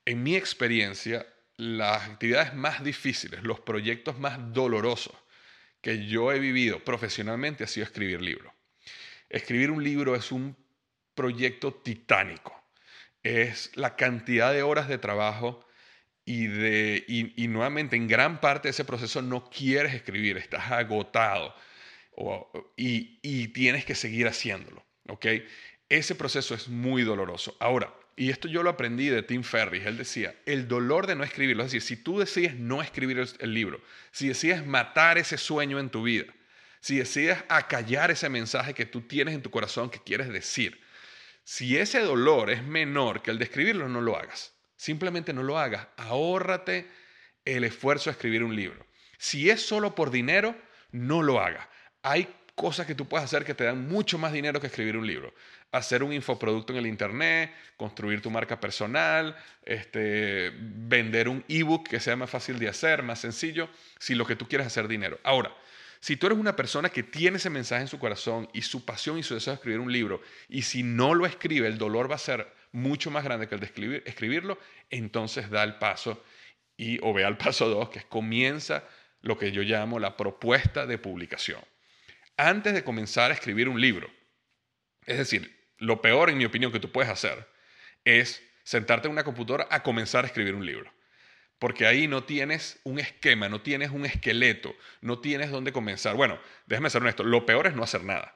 [0.06, 5.16] en mi experiencia, las actividades más difíciles, los proyectos más dolorosos
[5.82, 8.54] que yo he vivido profesionalmente ha sido escribir libros.
[9.28, 10.56] Escribir un libro es un
[11.16, 12.56] proyecto titánico.
[13.24, 15.66] Es la cantidad de horas de trabajo
[16.24, 21.56] y, de, y, nuevamente en gran parte de ese proceso no quieres escribir, estás agotado
[22.78, 24.86] y, y, tienes que seguir haciéndolo.
[25.08, 25.26] ¿ok?
[25.90, 27.58] Ese proceso es muy doloroso.
[27.60, 31.24] Ahora, y esto yo lo aprendí de Tim Ferriss, él decía, el dolor de no
[31.24, 35.80] escribirlo, es decir, si tú decides no escribir el, libro, si decides matar ese sueño
[35.80, 36.26] en tu vida,
[36.82, 40.82] si decides acallar ese mensaje que tú tienes en tu corazón que quieres decir,
[41.44, 44.54] si ese dolor es menor que el de escribirlo, no lo hagas.
[44.76, 45.88] Simplemente no lo hagas.
[45.98, 46.88] Ahórrate
[47.44, 48.86] el esfuerzo de escribir un libro.
[49.18, 50.56] Si es solo por dinero,
[50.92, 51.70] no lo haga.
[52.04, 55.08] Hay cosas que tú puedes hacer que te dan mucho más dinero que escribir un
[55.08, 55.34] libro.
[55.72, 62.00] Hacer un infoproducto en el Internet, construir tu marca personal, este, vender un ebook que
[62.00, 65.20] sea más fácil de hacer, más sencillo, si lo que tú quieres es hacer dinero.
[65.24, 65.56] Ahora,
[66.00, 69.18] si tú eres una persona que tiene ese mensaje en su corazón y su pasión
[69.18, 72.16] y su deseo de escribir un libro, y si no lo escribe, el dolor va
[72.16, 74.58] a ser mucho más grande que el de escribir, escribirlo,
[74.90, 76.24] entonces da el paso
[76.78, 78.84] y o ve al paso dos, que es comienza
[79.22, 81.62] lo que yo llamo la propuesta de publicación
[82.40, 84.10] antes de comenzar a escribir un libro.
[85.06, 87.48] Es decir, lo peor, en mi opinión, que tú puedes hacer
[88.06, 90.92] es sentarte en una computadora a comenzar a escribir un libro.
[91.58, 96.16] Porque ahí no tienes un esquema, no tienes un esqueleto, no tienes dónde comenzar.
[96.16, 98.36] Bueno, déjame ser honesto, lo peor es no hacer nada.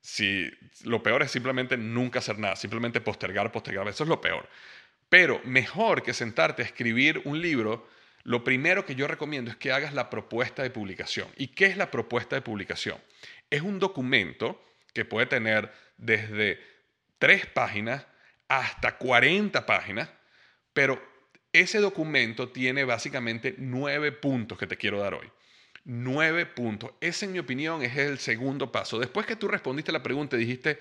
[0.00, 0.50] Si,
[0.84, 4.48] lo peor es simplemente nunca hacer nada, simplemente postergar, postergar, eso es lo peor.
[5.08, 7.88] Pero mejor que sentarte a escribir un libro,
[8.24, 11.28] lo primero que yo recomiendo es que hagas la propuesta de publicación.
[11.36, 12.98] ¿Y qué es la propuesta de publicación?
[13.50, 14.60] Es un documento
[14.92, 16.60] que puede tener desde
[17.18, 18.06] tres páginas
[18.48, 20.10] hasta 40 páginas,
[20.72, 21.02] pero
[21.52, 25.30] ese documento tiene básicamente nueve puntos que te quiero dar hoy.
[25.84, 26.90] Nueve puntos.
[27.00, 28.98] Ese, en mi opinión, es el segundo paso.
[28.98, 30.80] Después que tú respondiste la pregunta y dijiste,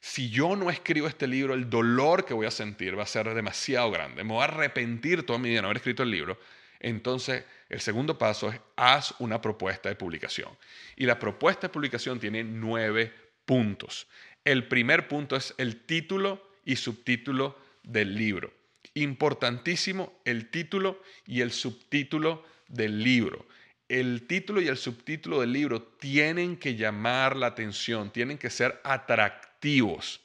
[0.00, 3.32] si yo no escribo este libro, el dolor que voy a sentir va a ser
[3.34, 4.22] demasiado grande.
[4.22, 6.38] Me voy a arrepentir toda mi vida de no haber escrito el libro.
[6.78, 10.50] Entonces, el segundo paso es haz una propuesta de publicación.
[10.96, 13.12] Y la propuesta de publicación tiene nueve
[13.46, 14.06] puntos.
[14.44, 18.52] El primer punto es el título y subtítulo del libro.
[18.92, 23.46] Importantísimo el título y el subtítulo del libro.
[23.88, 28.80] El título y el subtítulo del libro tienen que llamar la atención, tienen que ser
[28.84, 30.20] atractivos.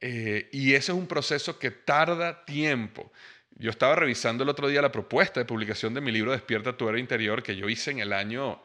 [0.00, 3.12] Eh, y ese es un proceso que tarda tiempo.
[3.54, 6.88] Yo estaba revisando el otro día la propuesta de publicación de mi libro Despierta tu
[6.88, 8.60] era interior que yo hice en el año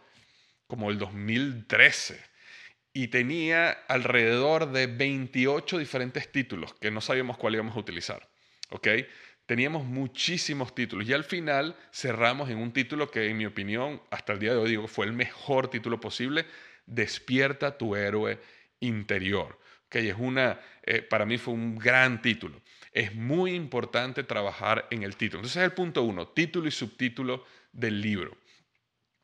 [0.66, 2.27] como el 2013
[2.94, 8.30] y tenía alrededor de 28 diferentes títulos que no sabíamos cuál íbamos a utilizar.
[8.70, 8.88] ¿Ok?
[9.46, 14.34] Teníamos muchísimos títulos y al final cerramos en un título que en mi opinión hasta
[14.34, 16.46] el día de hoy digo fue el mejor título posible,
[16.86, 18.40] Despierta tu héroe
[18.80, 19.60] interior.
[19.88, 22.62] Okay, es una, eh, para mí fue un gran título
[22.98, 25.42] es muy importante trabajar en el título.
[25.42, 28.36] Entonces es el punto uno, título y subtítulo del libro.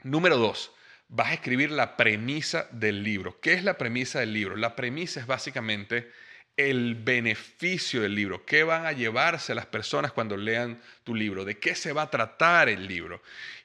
[0.03, 0.71] Número dos,
[1.07, 3.39] vas a escribir la premisa del libro.
[3.39, 4.55] ¿Qué es la premisa del libro?
[4.55, 6.11] La premisa es básicamente
[6.55, 11.57] el beneficio del libro, qué van a llevarse las personas cuando lean tu libro, de
[11.57, 13.21] qué se va a tratar el libro.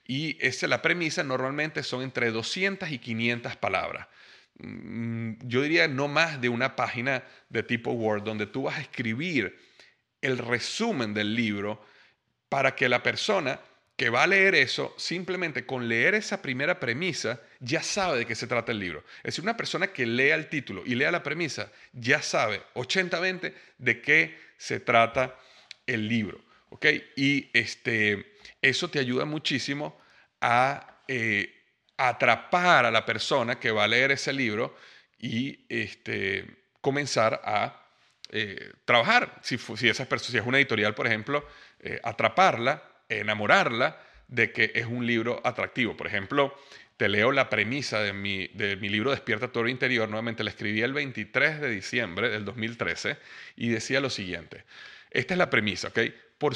[0.06, 4.08] Y esa, la premisa normalmente son entre 200 y 500 palabras.
[4.58, 8.80] Mm, yo diría no más de una página de tipo Word donde tú vas a
[8.80, 9.58] escribir
[10.22, 11.84] el resumen del libro
[12.48, 13.60] para que la persona
[13.98, 18.36] que va a leer eso, simplemente con leer esa primera premisa, ya sabe de qué
[18.36, 19.02] se trata el libro.
[19.18, 23.52] Es decir, una persona que lea el título y lea la premisa, ya sabe 80-20
[23.76, 25.36] de qué se trata
[25.84, 26.40] el libro.
[26.68, 26.86] ¿ok?
[27.16, 30.00] Y este, eso te ayuda muchísimo
[30.40, 31.52] a eh,
[31.96, 34.76] atrapar a la persona que va a leer ese libro
[35.18, 36.46] y este,
[36.80, 37.84] comenzar a
[38.30, 41.44] eh, trabajar, si, si, esa si es una editorial, por ejemplo,
[41.80, 45.96] eh, atraparla, enamorarla de que es un libro atractivo.
[45.96, 46.54] Por ejemplo,
[46.96, 50.82] te leo la premisa de mi, de mi libro Despierta tu interior, nuevamente la escribí
[50.82, 53.16] el 23 de diciembre del 2013
[53.56, 54.64] y decía lo siguiente,
[55.10, 56.00] esta es la premisa, ¿ok?
[56.38, 56.54] Por,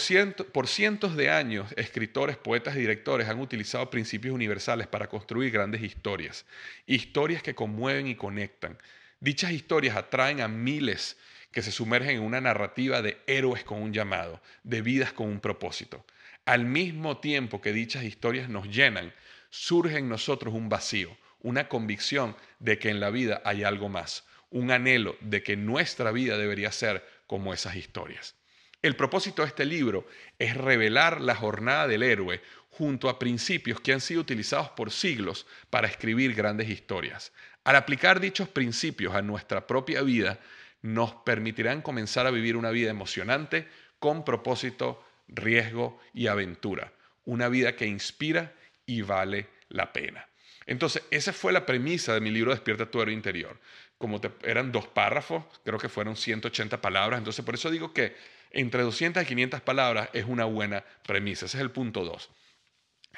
[0.52, 5.82] por cientos de años, escritores, poetas y directores han utilizado principios universales para construir grandes
[5.82, 6.44] historias,
[6.86, 8.78] historias que conmueven y conectan.
[9.20, 11.16] Dichas historias atraen a miles
[11.52, 15.40] que se sumergen en una narrativa de héroes con un llamado, de vidas con un
[15.40, 16.04] propósito.
[16.44, 19.12] Al mismo tiempo que dichas historias nos llenan,
[19.50, 24.24] surge en nosotros un vacío, una convicción de que en la vida hay algo más,
[24.50, 28.34] un anhelo de que nuestra vida debería ser como esas historias.
[28.80, 30.06] El propósito de este libro
[30.38, 35.46] es revelar la jornada del héroe junto a principios que han sido utilizados por siglos
[35.70, 37.32] para escribir grandes historias.
[37.64, 40.40] Al aplicar dichos principios a nuestra propia vida,
[40.82, 43.68] nos permitirán comenzar a vivir una vida emocionante
[43.98, 46.92] con propósito, riesgo y aventura.
[47.24, 48.52] Una vida que inspira
[48.84, 50.28] y vale la pena.
[50.66, 53.58] Entonces, esa fue la premisa de mi libro Despierta tu héroe interior.
[53.98, 57.18] Como eran dos párrafos, creo que fueron 180 palabras.
[57.18, 58.16] Entonces, por eso digo que
[58.50, 61.46] entre 200 y 500 palabras es una buena premisa.
[61.46, 62.30] Ese es el punto 2.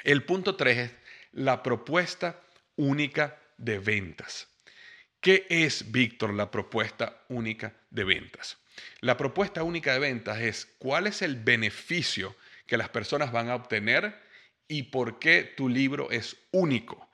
[0.03, 0.91] El punto 3 es
[1.33, 2.39] la propuesta
[2.75, 4.47] única de ventas.
[5.25, 8.59] ¿Qué es, Víctor, la propuesta única de ventas?
[9.01, 12.35] La propuesta única de ventas es cuál es el beneficio
[12.67, 14.21] que las personas van a obtener
[14.67, 17.09] y por qué tu libro es único.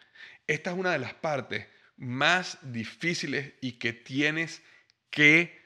[0.45, 4.62] Esta es una de las partes más difíciles y que tienes
[5.09, 5.57] que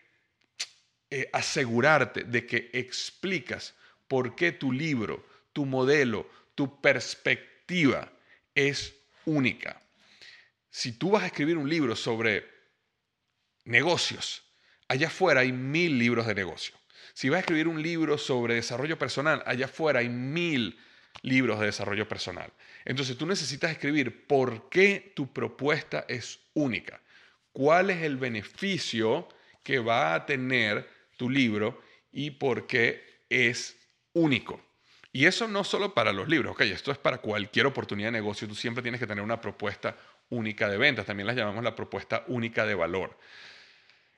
[1.10, 3.74] eh, asegurarte de que explicas
[4.08, 8.14] por qué tu libro, tu modelo, tu perspectiva
[8.54, 8.93] es
[9.26, 9.82] única.
[10.76, 12.46] Si tú vas a escribir un libro sobre
[13.64, 14.44] negocios,
[14.90, 16.76] allá afuera hay mil libros de negocio.
[17.14, 20.78] Si vas a escribir un libro sobre desarrollo personal, allá afuera hay mil
[21.22, 22.52] libros de desarrollo personal.
[22.84, 27.02] Entonces tú necesitas escribir por qué tu propuesta es única.
[27.54, 29.30] ¿Cuál es el beneficio
[29.64, 33.78] que va a tener tu libro y por qué es
[34.12, 34.62] único?
[35.14, 38.50] Y eso no solo para los libros, ok, esto es para cualquier oportunidad de negocio.
[38.50, 41.06] Tú siempre tienes que tener una propuesta única de ventas.
[41.06, 43.18] También las llamamos la propuesta única de valor.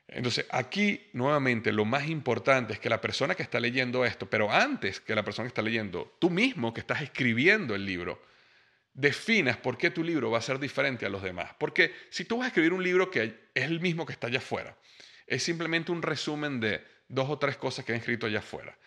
[0.07, 4.51] Entonces, aquí nuevamente lo más importante es que la persona que está leyendo esto, pero
[4.51, 8.21] antes que la persona que está leyendo, tú mismo que estás escribiendo el libro,
[8.93, 11.51] definas por qué tu libro va a ser diferente a los demás.
[11.59, 14.39] Porque si tú vas a escribir un libro que es el mismo que está allá
[14.39, 14.77] afuera,
[15.27, 18.77] es simplemente un resumen de dos o tres cosas que han escrito allá afuera.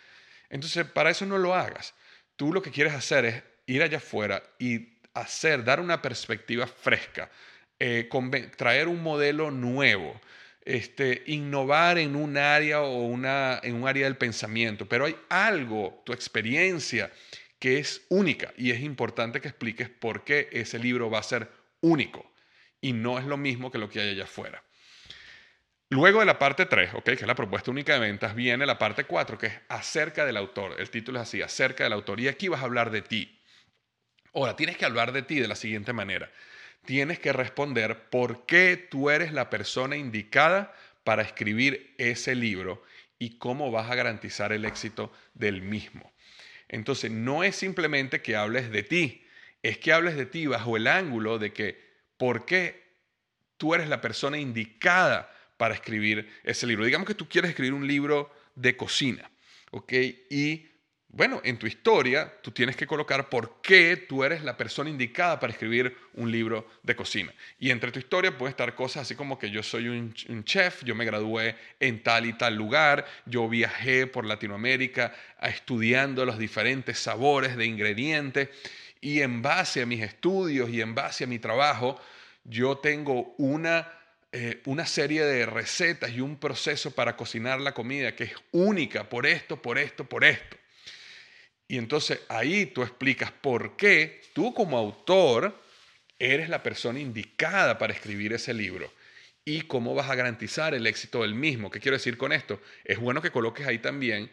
[0.49, 1.95] Entonces, para eso no lo hagas.
[2.37, 7.31] Tú lo que quieres hacer es ir allá afuera y hacer, dar una perspectiva fresca,
[7.79, 8.09] eh,
[8.57, 10.21] traer un modelo nuevo
[10.63, 16.03] este, innovar en un área o una, en un área del pensamiento, pero hay algo,
[16.05, 17.11] tu experiencia,
[17.59, 21.51] que es única y es importante que expliques por qué ese libro va a ser
[21.81, 22.31] único
[22.81, 24.63] y no es lo mismo que lo que hay allá afuera.
[25.91, 28.79] Luego de la parte 3, okay, que es la propuesta única de ventas, viene la
[28.79, 30.77] parte 4, que es acerca del autor.
[30.79, 32.21] El título es así, acerca del autor.
[32.21, 33.40] Y aquí vas a hablar de ti.
[34.35, 36.31] Ahora, tienes que hablar de ti de la siguiente manera
[36.85, 40.75] tienes que responder por qué tú eres la persona indicada
[41.05, 42.83] para escribir ese libro
[43.19, 46.13] y cómo vas a garantizar el éxito del mismo.
[46.69, 49.25] Entonces, no es simplemente que hables de ti,
[49.63, 51.79] es que hables de ti bajo el ángulo de que
[52.17, 52.83] por qué
[53.57, 56.85] tú eres la persona indicada para escribir ese libro.
[56.85, 59.31] Digamos que tú quieres escribir un libro de cocina,
[59.71, 59.93] ¿ok?
[60.31, 60.70] Y
[61.13, 65.41] bueno, en tu historia tú tienes que colocar por qué tú eres la persona indicada
[65.41, 67.35] para escribir un libro de cocina.
[67.59, 70.95] Y entre tu historia puede estar cosas así como que yo soy un, chef, yo
[70.95, 77.57] me gradué en tal y tal lugar, yo viajé por Latinoamérica estudiando los diferentes sabores
[77.57, 78.49] de ingredientes
[79.01, 82.01] y en base a mis estudios y en base a mi trabajo,
[82.45, 83.95] yo tengo una
[84.33, 89.09] eh, una serie de recetas y un proceso para cocinar la comida que es única
[89.09, 90.60] por esto, por esto, por esto.
[91.71, 95.57] Y entonces ahí tú explicas por qué tú como autor
[96.19, 98.93] eres la persona indicada para escribir ese libro
[99.45, 101.71] y cómo vas a garantizar el éxito del mismo.
[101.71, 102.61] ¿Qué quiero decir con esto?
[102.85, 104.33] Es bueno que coloques ahí también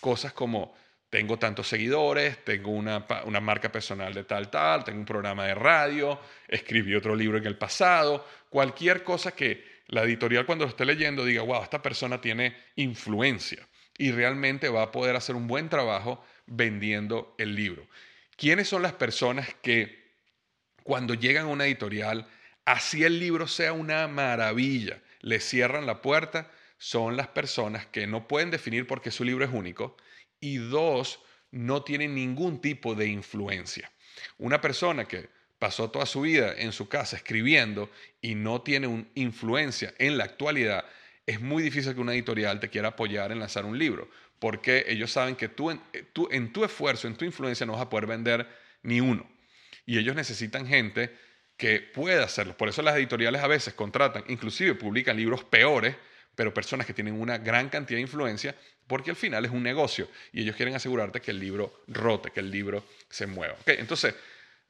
[0.00, 0.74] cosas como
[1.10, 5.54] tengo tantos seguidores, tengo una, una, marca personal de tal, tal, tengo un programa de
[5.54, 6.18] radio,
[6.48, 11.22] escribí otro libro en el pasado, cualquier cosa que la editorial cuando lo esté leyendo
[11.22, 13.68] diga, wow, esta persona tiene influencia
[13.98, 17.86] y realmente va a poder hacer un buen trabajo vendiendo el libro.
[18.36, 20.08] ¿Quiénes son las personas que
[20.82, 22.26] cuando llegan a una editorial,
[22.64, 26.50] así el libro sea una maravilla, le cierran la puerta?
[26.78, 29.96] Son las personas que no pueden definir por qué su libro es único
[30.40, 31.20] y dos,
[31.50, 33.90] no tienen ningún tipo de influencia.
[34.38, 35.28] Una persona que
[35.58, 37.90] pasó toda su vida en su casa escribiendo
[38.20, 40.84] y no tiene una influencia en la actualidad,
[41.26, 44.08] es muy difícil que una editorial te quiera apoyar en lanzar un libro,
[44.38, 47.72] porque ellos saben que tú en, eh, tú en tu esfuerzo, en tu influencia, no
[47.72, 48.48] vas a poder vender
[48.82, 49.28] ni uno.
[49.86, 51.16] Y ellos necesitan gente
[51.56, 52.56] que pueda hacerlo.
[52.56, 55.96] Por eso las editoriales a veces contratan, inclusive publican libros peores,
[56.34, 58.54] pero personas que tienen una gran cantidad de influencia,
[58.86, 62.40] porque al final es un negocio y ellos quieren asegurarte que el libro rote, que
[62.40, 63.56] el libro se mueva.
[63.66, 64.14] Entonces,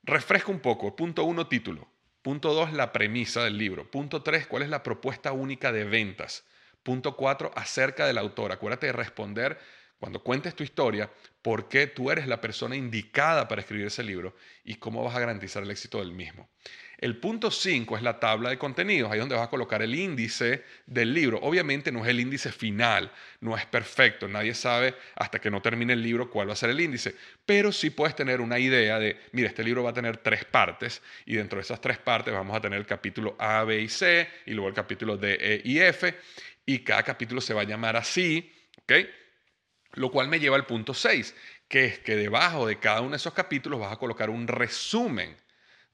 [0.03, 0.97] refresca un poco.
[0.97, 1.87] Punto uno, título.
[2.23, 3.91] Punto dos, la premisa del libro.
[3.91, 6.45] Punto tres, cuál es la propuesta única de ventas.
[6.83, 8.53] Punto cuatro, acerca del autor.
[8.53, 9.59] Acuérdate de responder
[9.99, 11.11] cuando cuentes tu historia,
[11.43, 15.21] por qué tú eres la persona indicada para escribir ese libro y cómo vas a
[15.21, 16.49] garantizar el éxito del mismo.
[16.99, 20.65] El punto 5 es la tabla de contenidos, ahí donde vas a colocar el índice
[20.87, 21.39] del libro.
[21.43, 23.11] Obviamente no es el índice final,
[23.41, 26.71] no es perfecto, nadie sabe hasta que no termine el libro cuál va a ser
[26.71, 27.15] el índice,
[27.47, 31.03] pero sí puedes tener una idea de, mira, este libro va a tener tres partes
[31.25, 34.29] y dentro de esas tres partes vamos a tener el capítulo A, B y C
[34.47, 36.15] y luego el capítulo D, E y F
[36.69, 38.53] y cada capítulo se va a llamar así,
[38.83, 38.93] ¿ok?
[39.95, 41.35] Lo cual me lleva al punto 6,
[41.67, 45.35] que es que debajo de cada uno de esos capítulos vas a colocar un resumen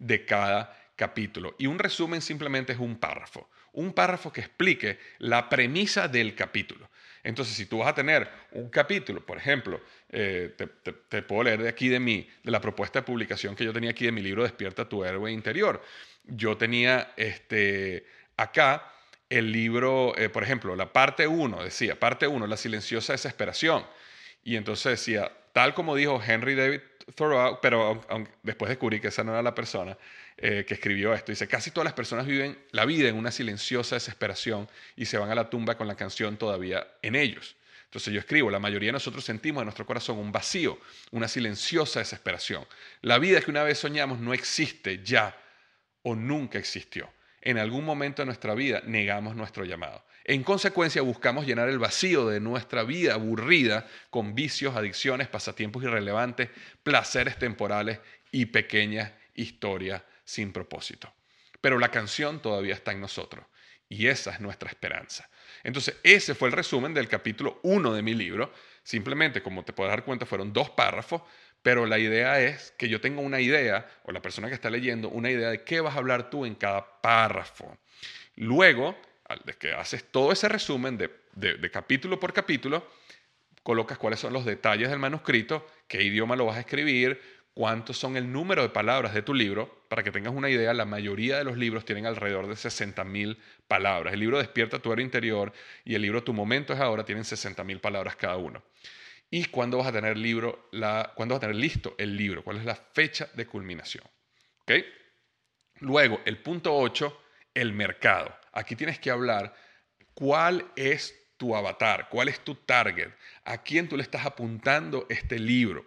[0.01, 1.55] de cada capítulo.
[1.61, 6.91] Y un resumen simplemente es un párrafo, un párrafo que explique la premisa del capítulo.
[7.22, 10.57] Entonces, si tú vas a tener un capítulo, por ejemplo, eh,
[11.09, 13.91] te, puedo leer de aquí de mí, de la propuesta de publicación que yo tenía
[13.91, 15.81] aquí de mi libro Despierta tu héroe interior.
[16.25, 18.07] Yo tenía este,
[18.37, 18.91] acá
[19.31, 23.85] el libro, eh, por ejemplo, la parte 1, decía, parte 1, la silenciosa desesperación.
[24.43, 26.81] Y entonces decía, tal como dijo Henry David
[27.14, 28.03] Thoreau, pero
[28.43, 29.97] después descubrí que esa no era la persona
[30.37, 31.33] eh, que escribió esto.
[31.33, 35.31] Dice, casi todas las personas viven la vida en una silenciosa desesperación y se van
[35.31, 37.57] a la tumba con la canción todavía en ellos.
[37.85, 40.79] Entonces yo escribo, la mayoría de nosotros sentimos en nuestro corazón un vacío,
[41.12, 42.66] una silenciosa desesperación.
[43.03, 45.37] La vida que una vez soñamos no existe ya
[46.03, 47.09] o nunca existió.
[47.47, 50.03] En algún momento de nuestra vida negamos nuestro llamado.
[50.24, 56.49] En consecuencia, buscamos llenar el vacío de nuestra vida aburrida con vicios, adicciones, pasatiempos irrelevantes,
[56.82, 58.01] placeres temporales
[58.32, 61.12] y pequeñas historias sin propósito.
[61.61, 63.45] Pero la canción todavía está en nosotros
[63.90, 65.28] y esa es nuestra esperanza.
[65.62, 68.55] Entonces, ese fue el resumen del capítulo 1 de mi libro.
[68.82, 71.20] Simplemente, como te puedes dar cuenta, fueron dos párrafos,
[71.64, 75.08] pero la idea es que yo tenga una idea, o la persona que está leyendo,
[75.08, 77.78] una idea de qué vas a hablar tú en cada párrafo.
[78.36, 78.94] Luego,
[79.46, 82.86] de que haces todo ese resumen de, capítulo por capítulo,
[83.62, 87.18] colocas cuáles son los detalles del manuscrito, qué idioma lo vas a escribir,
[87.54, 89.86] cuántos son el número de palabras de tu libro.
[89.88, 94.12] Para que tengas una idea, la mayoría de los libros tienen alrededor de 60.000 palabras.
[94.12, 95.50] El libro Despierta tu héroe interior
[95.82, 98.62] y el libro Tu momento es ahora tienen 60.000 palabras cada uno.
[99.37, 100.68] ¿Y cuándo vas a tener libro,
[101.16, 102.45] cuándo vas a tener listo el libro?
[102.45, 104.05] ¿Cuál es la fecha de culminación?
[104.62, 104.85] ¿Okay?
[105.80, 107.20] Luego, el punto 8,
[107.53, 108.32] el mercado.
[108.53, 109.53] Aquí tienes que hablar
[110.14, 113.09] cuál es tu avatar, cuál es tu target,
[113.43, 115.85] a quién tú le estás apuntando este libro.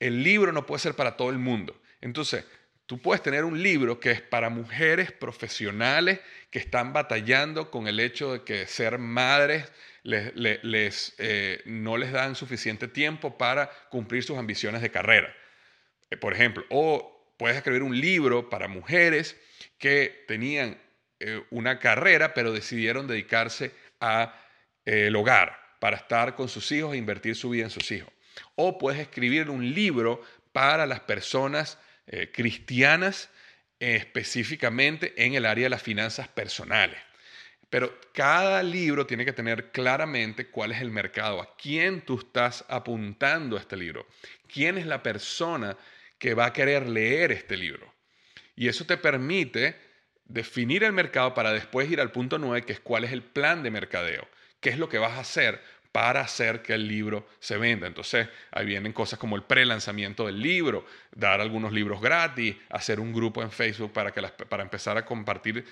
[0.00, 1.78] El libro no puede ser para todo el mundo.
[2.00, 2.46] Entonces,
[2.92, 6.20] tú puedes tener un libro que es para mujeres profesionales
[6.50, 9.72] que están batallando con el hecho de que ser madres
[10.02, 15.34] les, eh, no les dan suficiente tiempo para cumplir sus ambiciones de carrera.
[16.10, 19.40] Eh, por ejemplo, o puedes escribir un libro para mujeres
[19.78, 20.76] que tenían
[21.18, 24.34] eh, una carrera, pero decidieron dedicarse al
[24.84, 28.12] el hogar para estar con sus hijos e invertir su vida en sus hijos.
[28.54, 30.20] O puedes escribir un libro
[30.52, 33.30] para las personas eh, cristianas,
[33.78, 36.98] específicamente en el área de las finanzas personales.
[37.68, 42.64] Pero cada libro tiene que tener claramente cuál es el mercado, a quién tú estás
[42.68, 44.06] apuntando este libro,
[44.46, 45.76] quién es la persona
[46.18, 47.92] que va a querer leer este libro.
[48.54, 49.74] Y eso te permite
[50.24, 53.62] definir el mercado para después ir al punto 9, que es cuál es el plan
[53.62, 54.28] de mercadeo,
[54.60, 55.62] qué es lo que vas a hacer
[55.92, 57.86] para hacer que el libro se venda.
[57.86, 63.12] Entonces, ahí vienen cosas como el pre-lanzamiento del libro, dar algunos libros gratis, hacer un
[63.12, 65.64] grupo en Facebook para, que para empezar a compartir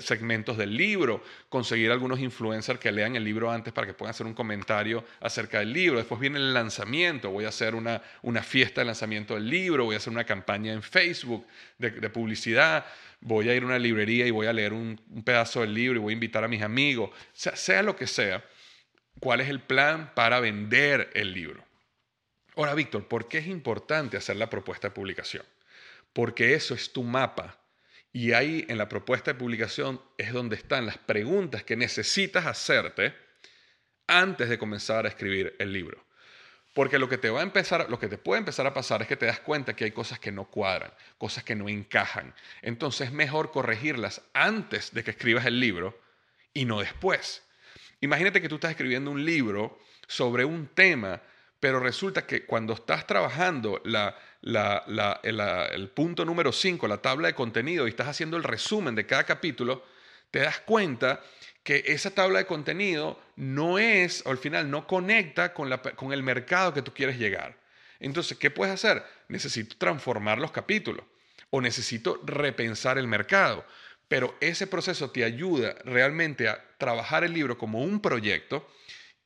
[0.00, 4.26] segmentos del libro, conseguir algunos influencers que lean el libro antes para que puedan hacer
[4.26, 5.98] un comentario acerca del libro.
[5.98, 9.94] Después viene el lanzamiento, voy a hacer una, una fiesta de lanzamiento del libro, voy
[9.94, 11.46] a hacer una campaña en Facebook
[11.78, 12.84] de, publicidad
[13.20, 16.02] voy a ir a una librería y voy a leer un, pedazo del libro y
[16.02, 18.44] voy a invitar a mis amigos, sea lo que sea,
[19.20, 21.64] cuál es el plan para vender el libro.
[22.56, 25.44] Ahora, Víctor, ¿por qué es importante hacer la propuesta de publicación?
[26.12, 27.58] Porque eso es tu mapa.
[28.12, 33.14] Y ahí en la propuesta de publicación es donde están las preguntas que necesitas hacerte
[34.08, 36.04] antes de comenzar a escribir el libro.
[36.74, 39.08] Porque lo que te va a empezar, lo que te puede empezar a pasar es
[39.08, 42.34] que te das cuenta que hay cosas que no cuadran, cosas que no encajan.
[42.62, 46.00] Entonces es mejor corregirlas antes de que escribas el libro
[46.54, 47.42] y no después.
[48.00, 51.20] Imagínate que tú estás escribiendo un libro sobre un tema,
[51.58, 57.90] pero resulta que cuando estás trabajando el punto número 5, la tabla de contenido, y
[57.90, 59.84] estás haciendo el resumen de cada capítulo,
[60.30, 61.20] te das cuenta
[61.62, 66.72] que esa tabla de contenido no es, al final, no conecta con, con el mercado
[66.72, 67.58] que tú quieres llegar.
[68.00, 69.04] Entonces, ¿qué puedes hacer?
[69.28, 71.04] Necesito transformar los capítulos
[71.50, 73.64] o necesito repensar el mercado.
[74.08, 78.66] Pero ese proceso te ayuda realmente a trabajar el libro como un proyecto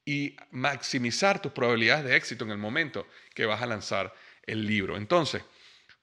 [0.04, 4.12] y maximizar tus probabilidades de éxito en el momento que vas a lanzar
[4.44, 4.96] el libro.
[4.96, 5.42] Entonces,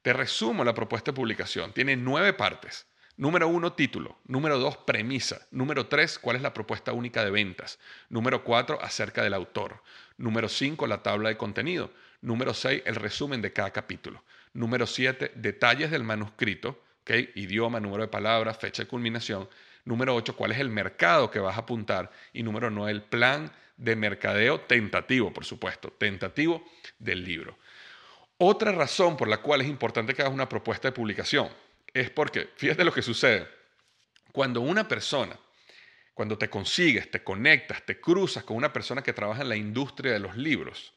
[0.02, 1.74] te resumo la propuesta de publicación.
[1.74, 2.88] Tiene nueve partes.
[3.18, 4.18] Número uno, título.
[4.24, 5.46] Número dos, premisa.
[5.52, 7.78] Número tres, cuál es la propuesta única de ventas.
[8.08, 9.84] Número cuatro, acerca del autor.
[10.16, 11.92] Número cinco, la tabla de contenido.
[12.22, 14.24] Número seis, el resumen de cada capítulo.
[14.54, 16.82] Número siete, detalles del manuscrito.
[17.18, 19.50] Idioma, número de palabras, fecha de culminación.
[19.86, 22.12] Número ocho, cuál es el mercado que vas a apuntar.
[22.34, 26.64] Y número nueve, el plan de mercadeo tentativo, por supuesto, tentativo
[27.00, 27.58] del libro.
[28.38, 31.50] Otra razón por la cual es importante que hagas una propuesta de publicación
[31.94, 33.48] es porque, fíjate lo que sucede,
[34.32, 35.38] cuando una persona,
[36.14, 40.14] cuando te consigues, te conectas, te cruzas con una persona que trabaja en la industria
[40.14, 40.94] de los libros,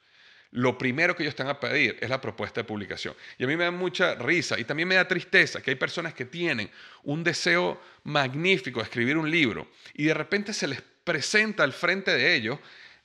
[0.53, 3.14] lo primero que ellos van a pedir es la propuesta de publicación.
[3.38, 6.14] Y a mí me da mucha risa y también me da tristeza que hay personas
[6.14, 6.70] que tienen
[7.05, 12.11] un deseo magnífico de escribir un libro y de repente se les presenta al frente
[12.12, 12.59] de ellos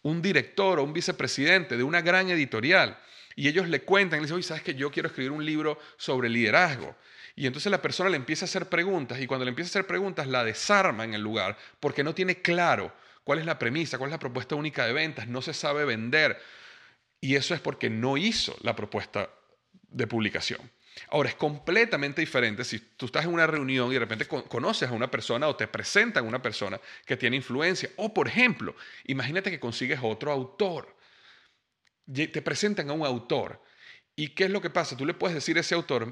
[0.04, 2.98] un director o un vicepresidente de una gran editorial
[3.36, 5.80] y ellos le cuentan, y le dicen, oye, ¿sabes que yo quiero escribir un libro
[5.98, 6.96] sobre liderazgo?
[7.36, 9.88] Y entonces la persona le empieza a hacer preguntas y cuando le empieza a hacer
[9.88, 12.92] preguntas la desarma en el lugar porque no tiene claro
[13.24, 16.42] cuál es la premisa, cuál es la propuesta única de ventas, no se sabe vender.
[17.20, 19.30] Y eso es porque no hizo la propuesta
[19.72, 20.60] de publicación.
[21.10, 24.94] Ahora, es completamente diferente si tú estás en una reunión y de repente conoces a
[24.94, 27.90] una persona o te presentan a una persona que tiene influencia.
[27.98, 30.96] O, por ejemplo, imagínate que consigues otro autor.
[32.12, 33.62] Te presentan a un autor.
[34.16, 34.98] ¿Y qué es lo que pasa?
[34.98, 36.12] Tú le puedes decir a ese autor,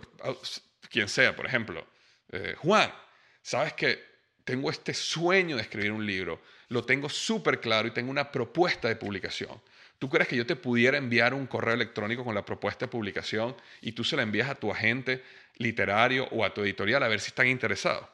[0.89, 1.87] quien sea, por ejemplo,
[2.31, 2.93] eh, Juan,
[3.41, 4.03] sabes que
[4.43, 8.87] tengo este sueño de escribir un libro, lo tengo súper claro y tengo una propuesta
[8.87, 9.59] de publicación.
[9.99, 13.55] ¿Tú crees que yo te pudiera enviar un correo electrónico con la propuesta de publicación
[13.81, 15.23] y tú se la envías a tu agente
[15.57, 18.07] literario o a tu editorial a ver si están interesados?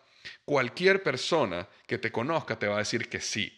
[0.45, 3.57] Cualquier persona que te conozca te va a decir que sí.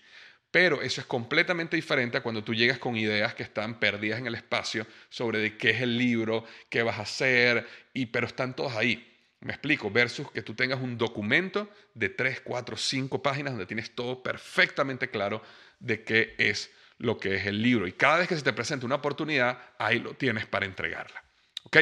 [0.51, 4.27] Pero eso es completamente diferente a cuando tú llegas con ideas que están perdidas en
[4.27, 8.55] el espacio sobre de qué es el libro, qué vas a hacer, y, pero están
[8.55, 9.09] todos ahí.
[9.39, 13.95] Me explico, versus que tú tengas un documento de 3, 4, 5 páginas donde tienes
[13.95, 15.41] todo perfectamente claro
[15.79, 17.87] de qué es lo que es el libro.
[17.87, 21.23] Y cada vez que se te presenta una oportunidad, ahí lo tienes para entregarla.
[21.63, 21.77] ¿Ok?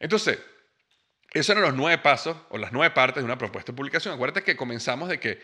[0.00, 0.38] Entonces,
[1.32, 4.14] esos eran los nueve pasos o las nueve partes de una propuesta de publicación.
[4.14, 5.42] Acuérdate que comenzamos de que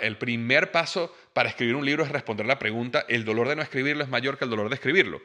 [0.00, 3.62] el primer paso para escribir un libro es responder la pregunta, ¿el dolor de no
[3.62, 5.20] escribirlo es mayor que el dolor de escribirlo?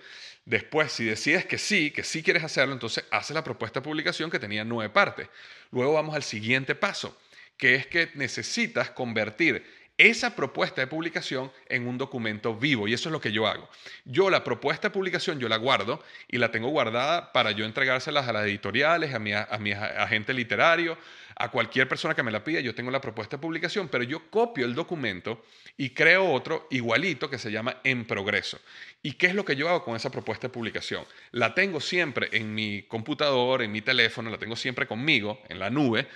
[0.45, 4.31] Después, si decides que sí, que sí quieres hacerlo, entonces haces la propuesta de publicación
[4.31, 5.29] que tenía nueve partes.
[5.69, 7.15] Luego vamos al siguiente paso,
[7.55, 9.63] que es que necesitas convertir
[9.99, 13.69] esa propuesta de publicación en un documento vivo y eso es lo que yo hago.
[14.05, 18.25] Yo la propuesta de publicación yo la guardo y la tengo guardada para yo entregárselas
[18.27, 20.97] a las editoriales, a mi, a mi agente literario,
[21.35, 24.29] a cualquier persona que me la pida, yo tengo la propuesta de publicación, pero yo
[24.29, 25.43] copio el documento
[25.75, 28.57] y creo otro igualito que se llama en progreso.
[29.03, 31.03] ¿Y qué es lo que yo hago con esa propuesta de publicación?
[31.31, 35.69] La tengo siempre en mi computador, en mi teléfono, la tengo siempre conmigo, en la
[35.69, 36.07] nube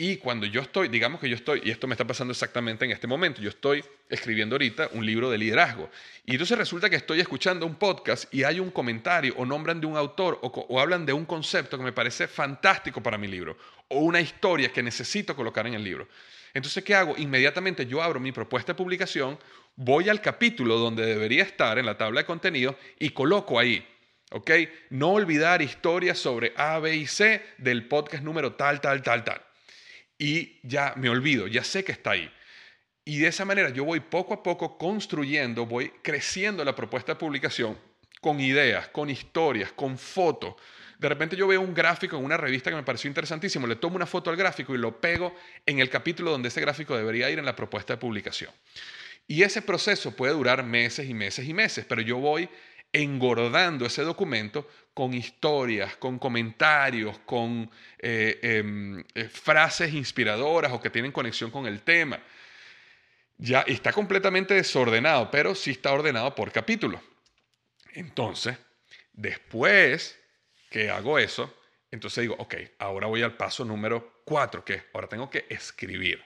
[0.00, 2.92] y cuando yo estoy, digamos que yo estoy, y esto me está pasando exactamente en
[2.92, 5.90] este momento, yo estoy escribiendo ahorita un libro de liderazgo.
[6.24, 9.88] Y entonces resulta que estoy escuchando un podcast y hay un comentario o nombran de
[9.88, 13.98] un autor o, hablan de un concepto que me parece fantástico para mi libro o
[13.98, 16.06] una historia que necesito colocar en el libro.
[16.54, 17.16] Entonces, ¿qué hago?
[17.18, 19.36] Inmediatamente yo abro mi propuesta de publicación,
[19.74, 23.84] voy al capítulo donde debería estar en la tabla de contenido y coloco ahí
[24.30, 24.50] ¿ok?
[24.90, 29.47] No olvidar historias sobre A, B y C del podcast número tal, tal, tal, tal
[30.18, 32.30] y ya me olvido, ya sé que está ahí.
[33.04, 37.18] Y de esa manera yo voy poco a poco construyendo, voy creciendo la propuesta de
[37.18, 37.78] publicación
[38.20, 40.56] con ideas, con historias, con fotos.
[40.98, 43.96] De repente yo veo un gráfico en una revista que me pareció interesantísimo, le tomo
[43.96, 47.38] una foto al gráfico y lo pego en el capítulo donde ese gráfico debería ir
[47.38, 48.50] en la propuesta de publicación.
[49.28, 52.48] Y ese proceso puede durar meses y meses y meses, pero yo voy
[52.92, 60.90] engordando ese documento con historias, con comentarios, con eh, em, eh, frases inspiradoras o que
[60.90, 62.18] tienen conexión con el tema.
[63.36, 67.00] Ya está completamente desordenado, pero sí está ordenado por capítulo.
[67.92, 68.56] Entonces,
[69.12, 70.18] después
[70.70, 71.54] que hago eso,
[71.90, 76.22] entonces digo, ok, ahora voy al paso número cuatro, que ahora tengo que escribir.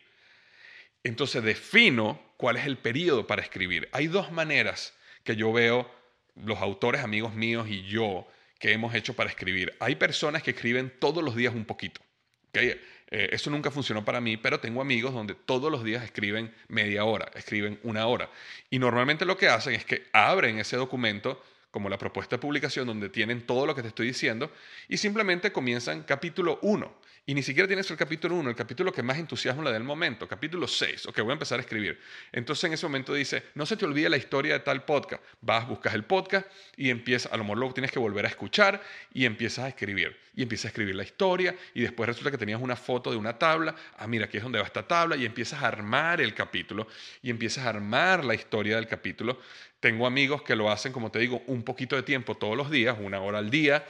[1.04, 3.88] Entonces defino cuál es el periodo para escribir.
[3.92, 4.94] Hay dos maneras
[5.24, 6.01] que yo veo
[6.34, 8.26] los autores amigos míos y yo
[8.58, 9.74] que hemos hecho para escribir.
[9.80, 12.00] Hay personas que escriben todos los días un poquito.
[12.48, 12.80] ¿okay?
[13.10, 17.04] Eh, eso nunca funcionó para mí, pero tengo amigos donde todos los días escriben media
[17.04, 18.30] hora, escriben una hora.
[18.70, 22.86] Y normalmente lo que hacen es que abren ese documento como la propuesta de publicación
[22.86, 24.52] donde tienen todo lo que te estoy diciendo
[24.88, 29.00] y simplemente comienzan capítulo 1 y ni siquiera tienes el capítulo 1, el capítulo que
[29.00, 32.00] más entusiasmo le da el momento, capítulo 6, ok, voy a empezar a escribir.
[32.32, 35.22] Entonces en ese momento dice, no se te olvide la historia de tal podcast.
[35.40, 38.82] Vas, buscas el podcast y empiezas, a lo mejor luego tienes que volver a escuchar
[39.14, 40.16] y empiezas a escribir.
[40.34, 43.38] Y empiezas a escribir la historia y después resulta que tenías una foto de una
[43.38, 43.76] tabla.
[43.98, 46.88] Ah, mira, aquí es donde va esta tabla y empiezas a armar el capítulo
[47.22, 49.38] y empiezas a armar la historia del capítulo.
[49.78, 52.96] Tengo amigos que lo hacen, como te digo, un poquito de tiempo todos los días,
[53.00, 53.84] una hora al día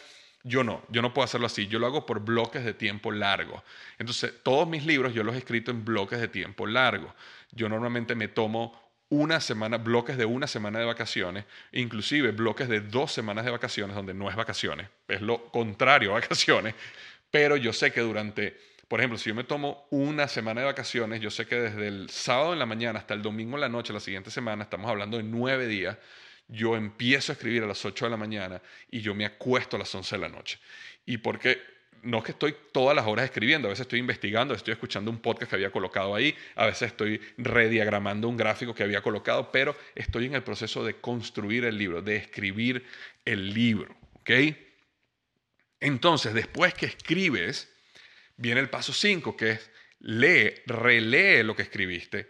[0.45, 3.62] yo no, yo no puedo hacerlo así, yo lo hago por bloques de tiempo largo.
[3.99, 7.14] Entonces, todos mis libros yo los he escrito en bloques de tiempo largo.
[7.53, 12.80] Yo normalmente me tomo una semana, bloques de una semana de vacaciones, inclusive bloques de
[12.80, 16.74] dos semanas de vacaciones, donde no es vacaciones, es lo contrario a vacaciones,
[17.30, 18.57] pero yo sé que durante
[18.93, 22.11] Por ejemplo, si yo me tomo una semana de vacaciones, yo sé que desde el
[22.11, 25.16] sábado en la mañana hasta el domingo en la noche, la siguiente semana, estamos hablando
[25.16, 25.97] de nueve días,
[26.49, 29.78] yo empiezo a escribir a las 8 de la mañana y yo me acuesto a
[29.78, 30.59] las 11 de la noche.
[31.07, 31.61] Y porque
[32.03, 35.20] no es que estoy todas las horas escribiendo, a veces estoy investigando, estoy escuchando un
[35.20, 39.76] podcast que había colocado ahí, a veces estoy rediagramando un gráfico que había colocado, pero
[39.95, 42.84] estoy en el proceso de construir el libro, de escribir
[43.24, 44.30] el libro, ¿ok?
[45.78, 47.72] Entonces, después que escribes,
[48.36, 49.70] viene el paso 5, que es
[50.01, 52.28] lee, relee lo que escribiste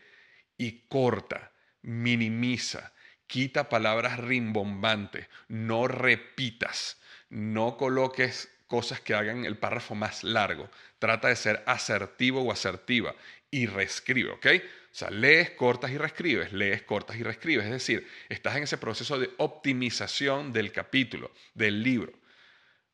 [0.56, 1.52] y corta,
[1.82, 2.92] minimiza,
[3.32, 10.68] quita palabras rimbombantes, no repitas, no coloques cosas que hagan el párrafo más largo.
[10.98, 13.14] Trata de ser asertivo o asertiva
[13.50, 14.46] y reescribe, ¿ok?
[14.46, 17.64] O sea, lees, cortas y reescribes, lees, cortas y reescribes.
[17.64, 22.12] Es decir, estás en ese proceso de optimización del capítulo, del libro.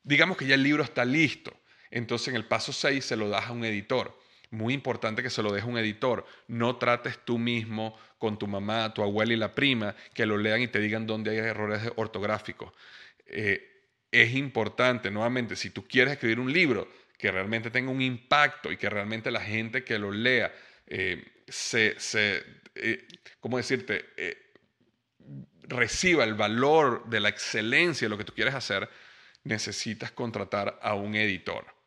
[0.05, 1.53] Digamos que ya el libro está listo.
[1.91, 4.17] Entonces en el paso 6 se lo das a un editor.
[4.51, 6.25] Muy importante que se lo deje un editor.
[6.47, 10.63] No trates tú mismo con tu mamá, tu abuela y la prima que lo lean
[10.63, 12.73] y te digan dónde hay errores ortográficos.
[13.27, 13.63] Eh,
[14.11, 16.89] es importante, nuevamente, si tú quieres escribir un libro
[17.19, 20.55] que realmente tenga un impacto y que realmente la gente que lo lea
[20.87, 22.43] eh, se, se
[22.75, 23.07] eh,
[23.41, 24.07] ¿cómo decirte?
[25.65, 28.89] reciba el valor de la excelencia de lo que tú quieres hacer,
[29.45, 31.78] necesitas contratar a un editor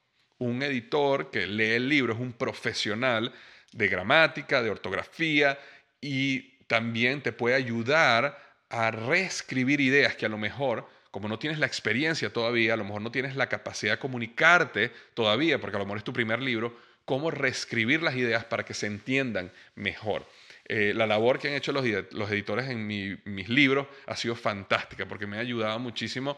[0.42, 3.32] un editor que lee el libro es un profesional
[3.74, 5.60] de gramática, de ortografía
[6.02, 8.40] y también te puede ayudar
[8.70, 12.86] a reescribir ideas que a lo mejor, como no tienes la experiencia todavía, a lo
[12.86, 16.42] mejor no tienes la capacidad de comunicarte todavía, porque a lo mejor es tu primer
[16.42, 16.76] libro,
[17.06, 20.26] cómo reescribir las ideas para que se entiendan mejor.
[20.66, 25.28] Eh, la labor que han hecho los, editores en mis libros ha sido fantástica porque
[25.28, 26.36] me ha ayudado muchísimo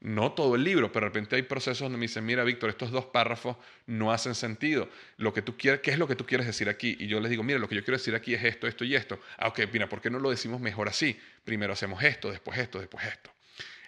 [0.00, 2.90] no todo el libro, pero de repente hay procesos donde me dicen, mira, Víctor, estos
[2.90, 4.88] dos párrafos no hacen sentido.
[5.16, 6.96] Lo que tú quieres, ¿qué es lo que tú quieres decir aquí?
[6.98, 8.94] Y yo les digo, mira, lo que yo quiero decir aquí es esto, esto y
[8.94, 9.18] esto.
[9.38, 11.18] Ah, ok, mira, ¿por qué no lo decimos mejor así?
[11.44, 13.32] Primero hacemos esto, después esto, después esto.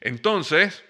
[0.00, 0.82] Entonces,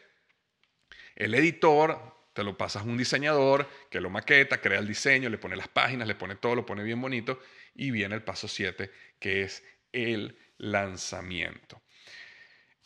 [1.16, 5.38] el editor te lo pasas a un diseñador que lo maqueta, crea el diseño, le
[5.38, 7.40] pone las páginas, le pone todo, lo pone bien bonito
[7.74, 11.82] y viene el paso 7, que es el lanzamiento.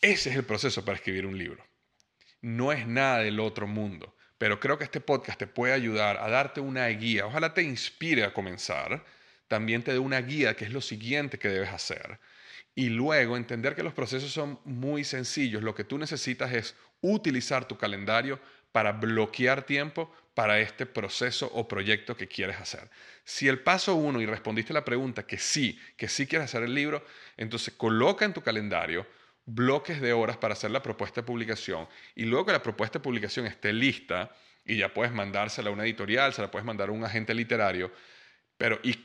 [0.01, 1.63] Ese es el proceso para escribir un libro
[2.43, 4.15] no es nada del otro mundo.
[4.37, 7.25] Pero creo que este podcast te puede ayudar a darte una guía.
[7.25, 9.03] Ojalá te inspire a comenzar.
[9.47, 12.19] También te dé una guía que es lo siguiente que debes hacer.
[12.75, 15.63] Y luego entender que los procesos son muy sencillos.
[15.63, 18.41] Lo que tú necesitas es utilizar tu calendario
[18.73, 22.89] para bloquear tiempo para este proceso o proyecto que quieres hacer.
[23.23, 26.73] Si el paso uno y respondiste la pregunta que sí, que sí quieres hacer el
[26.73, 27.05] libro,
[27.37, 29.07] entonces coloca en tu calendario
[29.45, 33.03] bloques de horas para hacer la propuesta de publicación y luego que la propuesta de
[33.03, 34.35] publicación esté lista
[34.65, 37.91] y ya puedes mandársela a una editorial, se la puedes mandar a un agente literario,
[38.57, 38.97] pero y,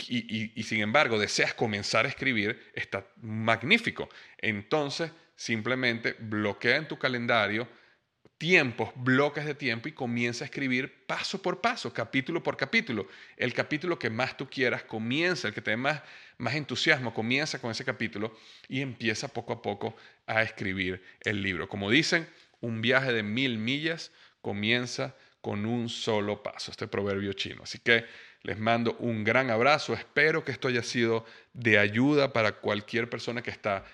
[0.54, 4.08] y, sin embargo deseas comenzar a escribir, está magnífico.
[4.38, 7.68] Entonces simplemente bloquea en tu calendario
[8.38, 13.08] tiempos, bloques de tiempo y comienza a escribir paso por paso, capítulo por capítulo.
[13.36, 16.00] El capítulo que más tú quieras comienza, el que te dé más,
[16.38, 21.68] más entusiasmo, comienza con ese capítulo y empieza poco a poco a escribir el libro.
[21.68, 22.28] Como dicen,
[22.60, 27.64] un viaje de mil millas comienza con un solo paso, este proverbio chino.
[27.64, 28.06] Así que
[28.42, 33.42] les mando un gran abrazo, espero que esto haya sido de ayuda para cualquier persona
[33.42, 33.84] que está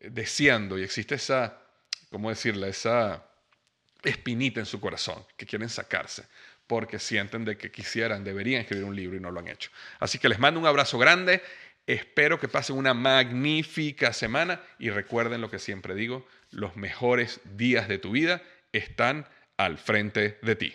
[0.00, 1.62] deseando y existe esa,
[2.10, 2.66] ¿cómo decirla?
[2.66, 3.24] Esa
[4.04, 6.24] espinita en su corazón que quieren sacarse
[6.66, 9.70] porque sienten de que quisieran, deberían escribir un libro y no lo han hecho.
[9.98, 11.42] Así que les mando un abrazo grande,
[11.86, 17.88] espero que pasen una magnífica semana y recuerden lo que siempre digo, los mejores días
[17.88, 18.42] de tu vida
[18.72, 19.26] están
[19.56, 20.74] al frente de ti.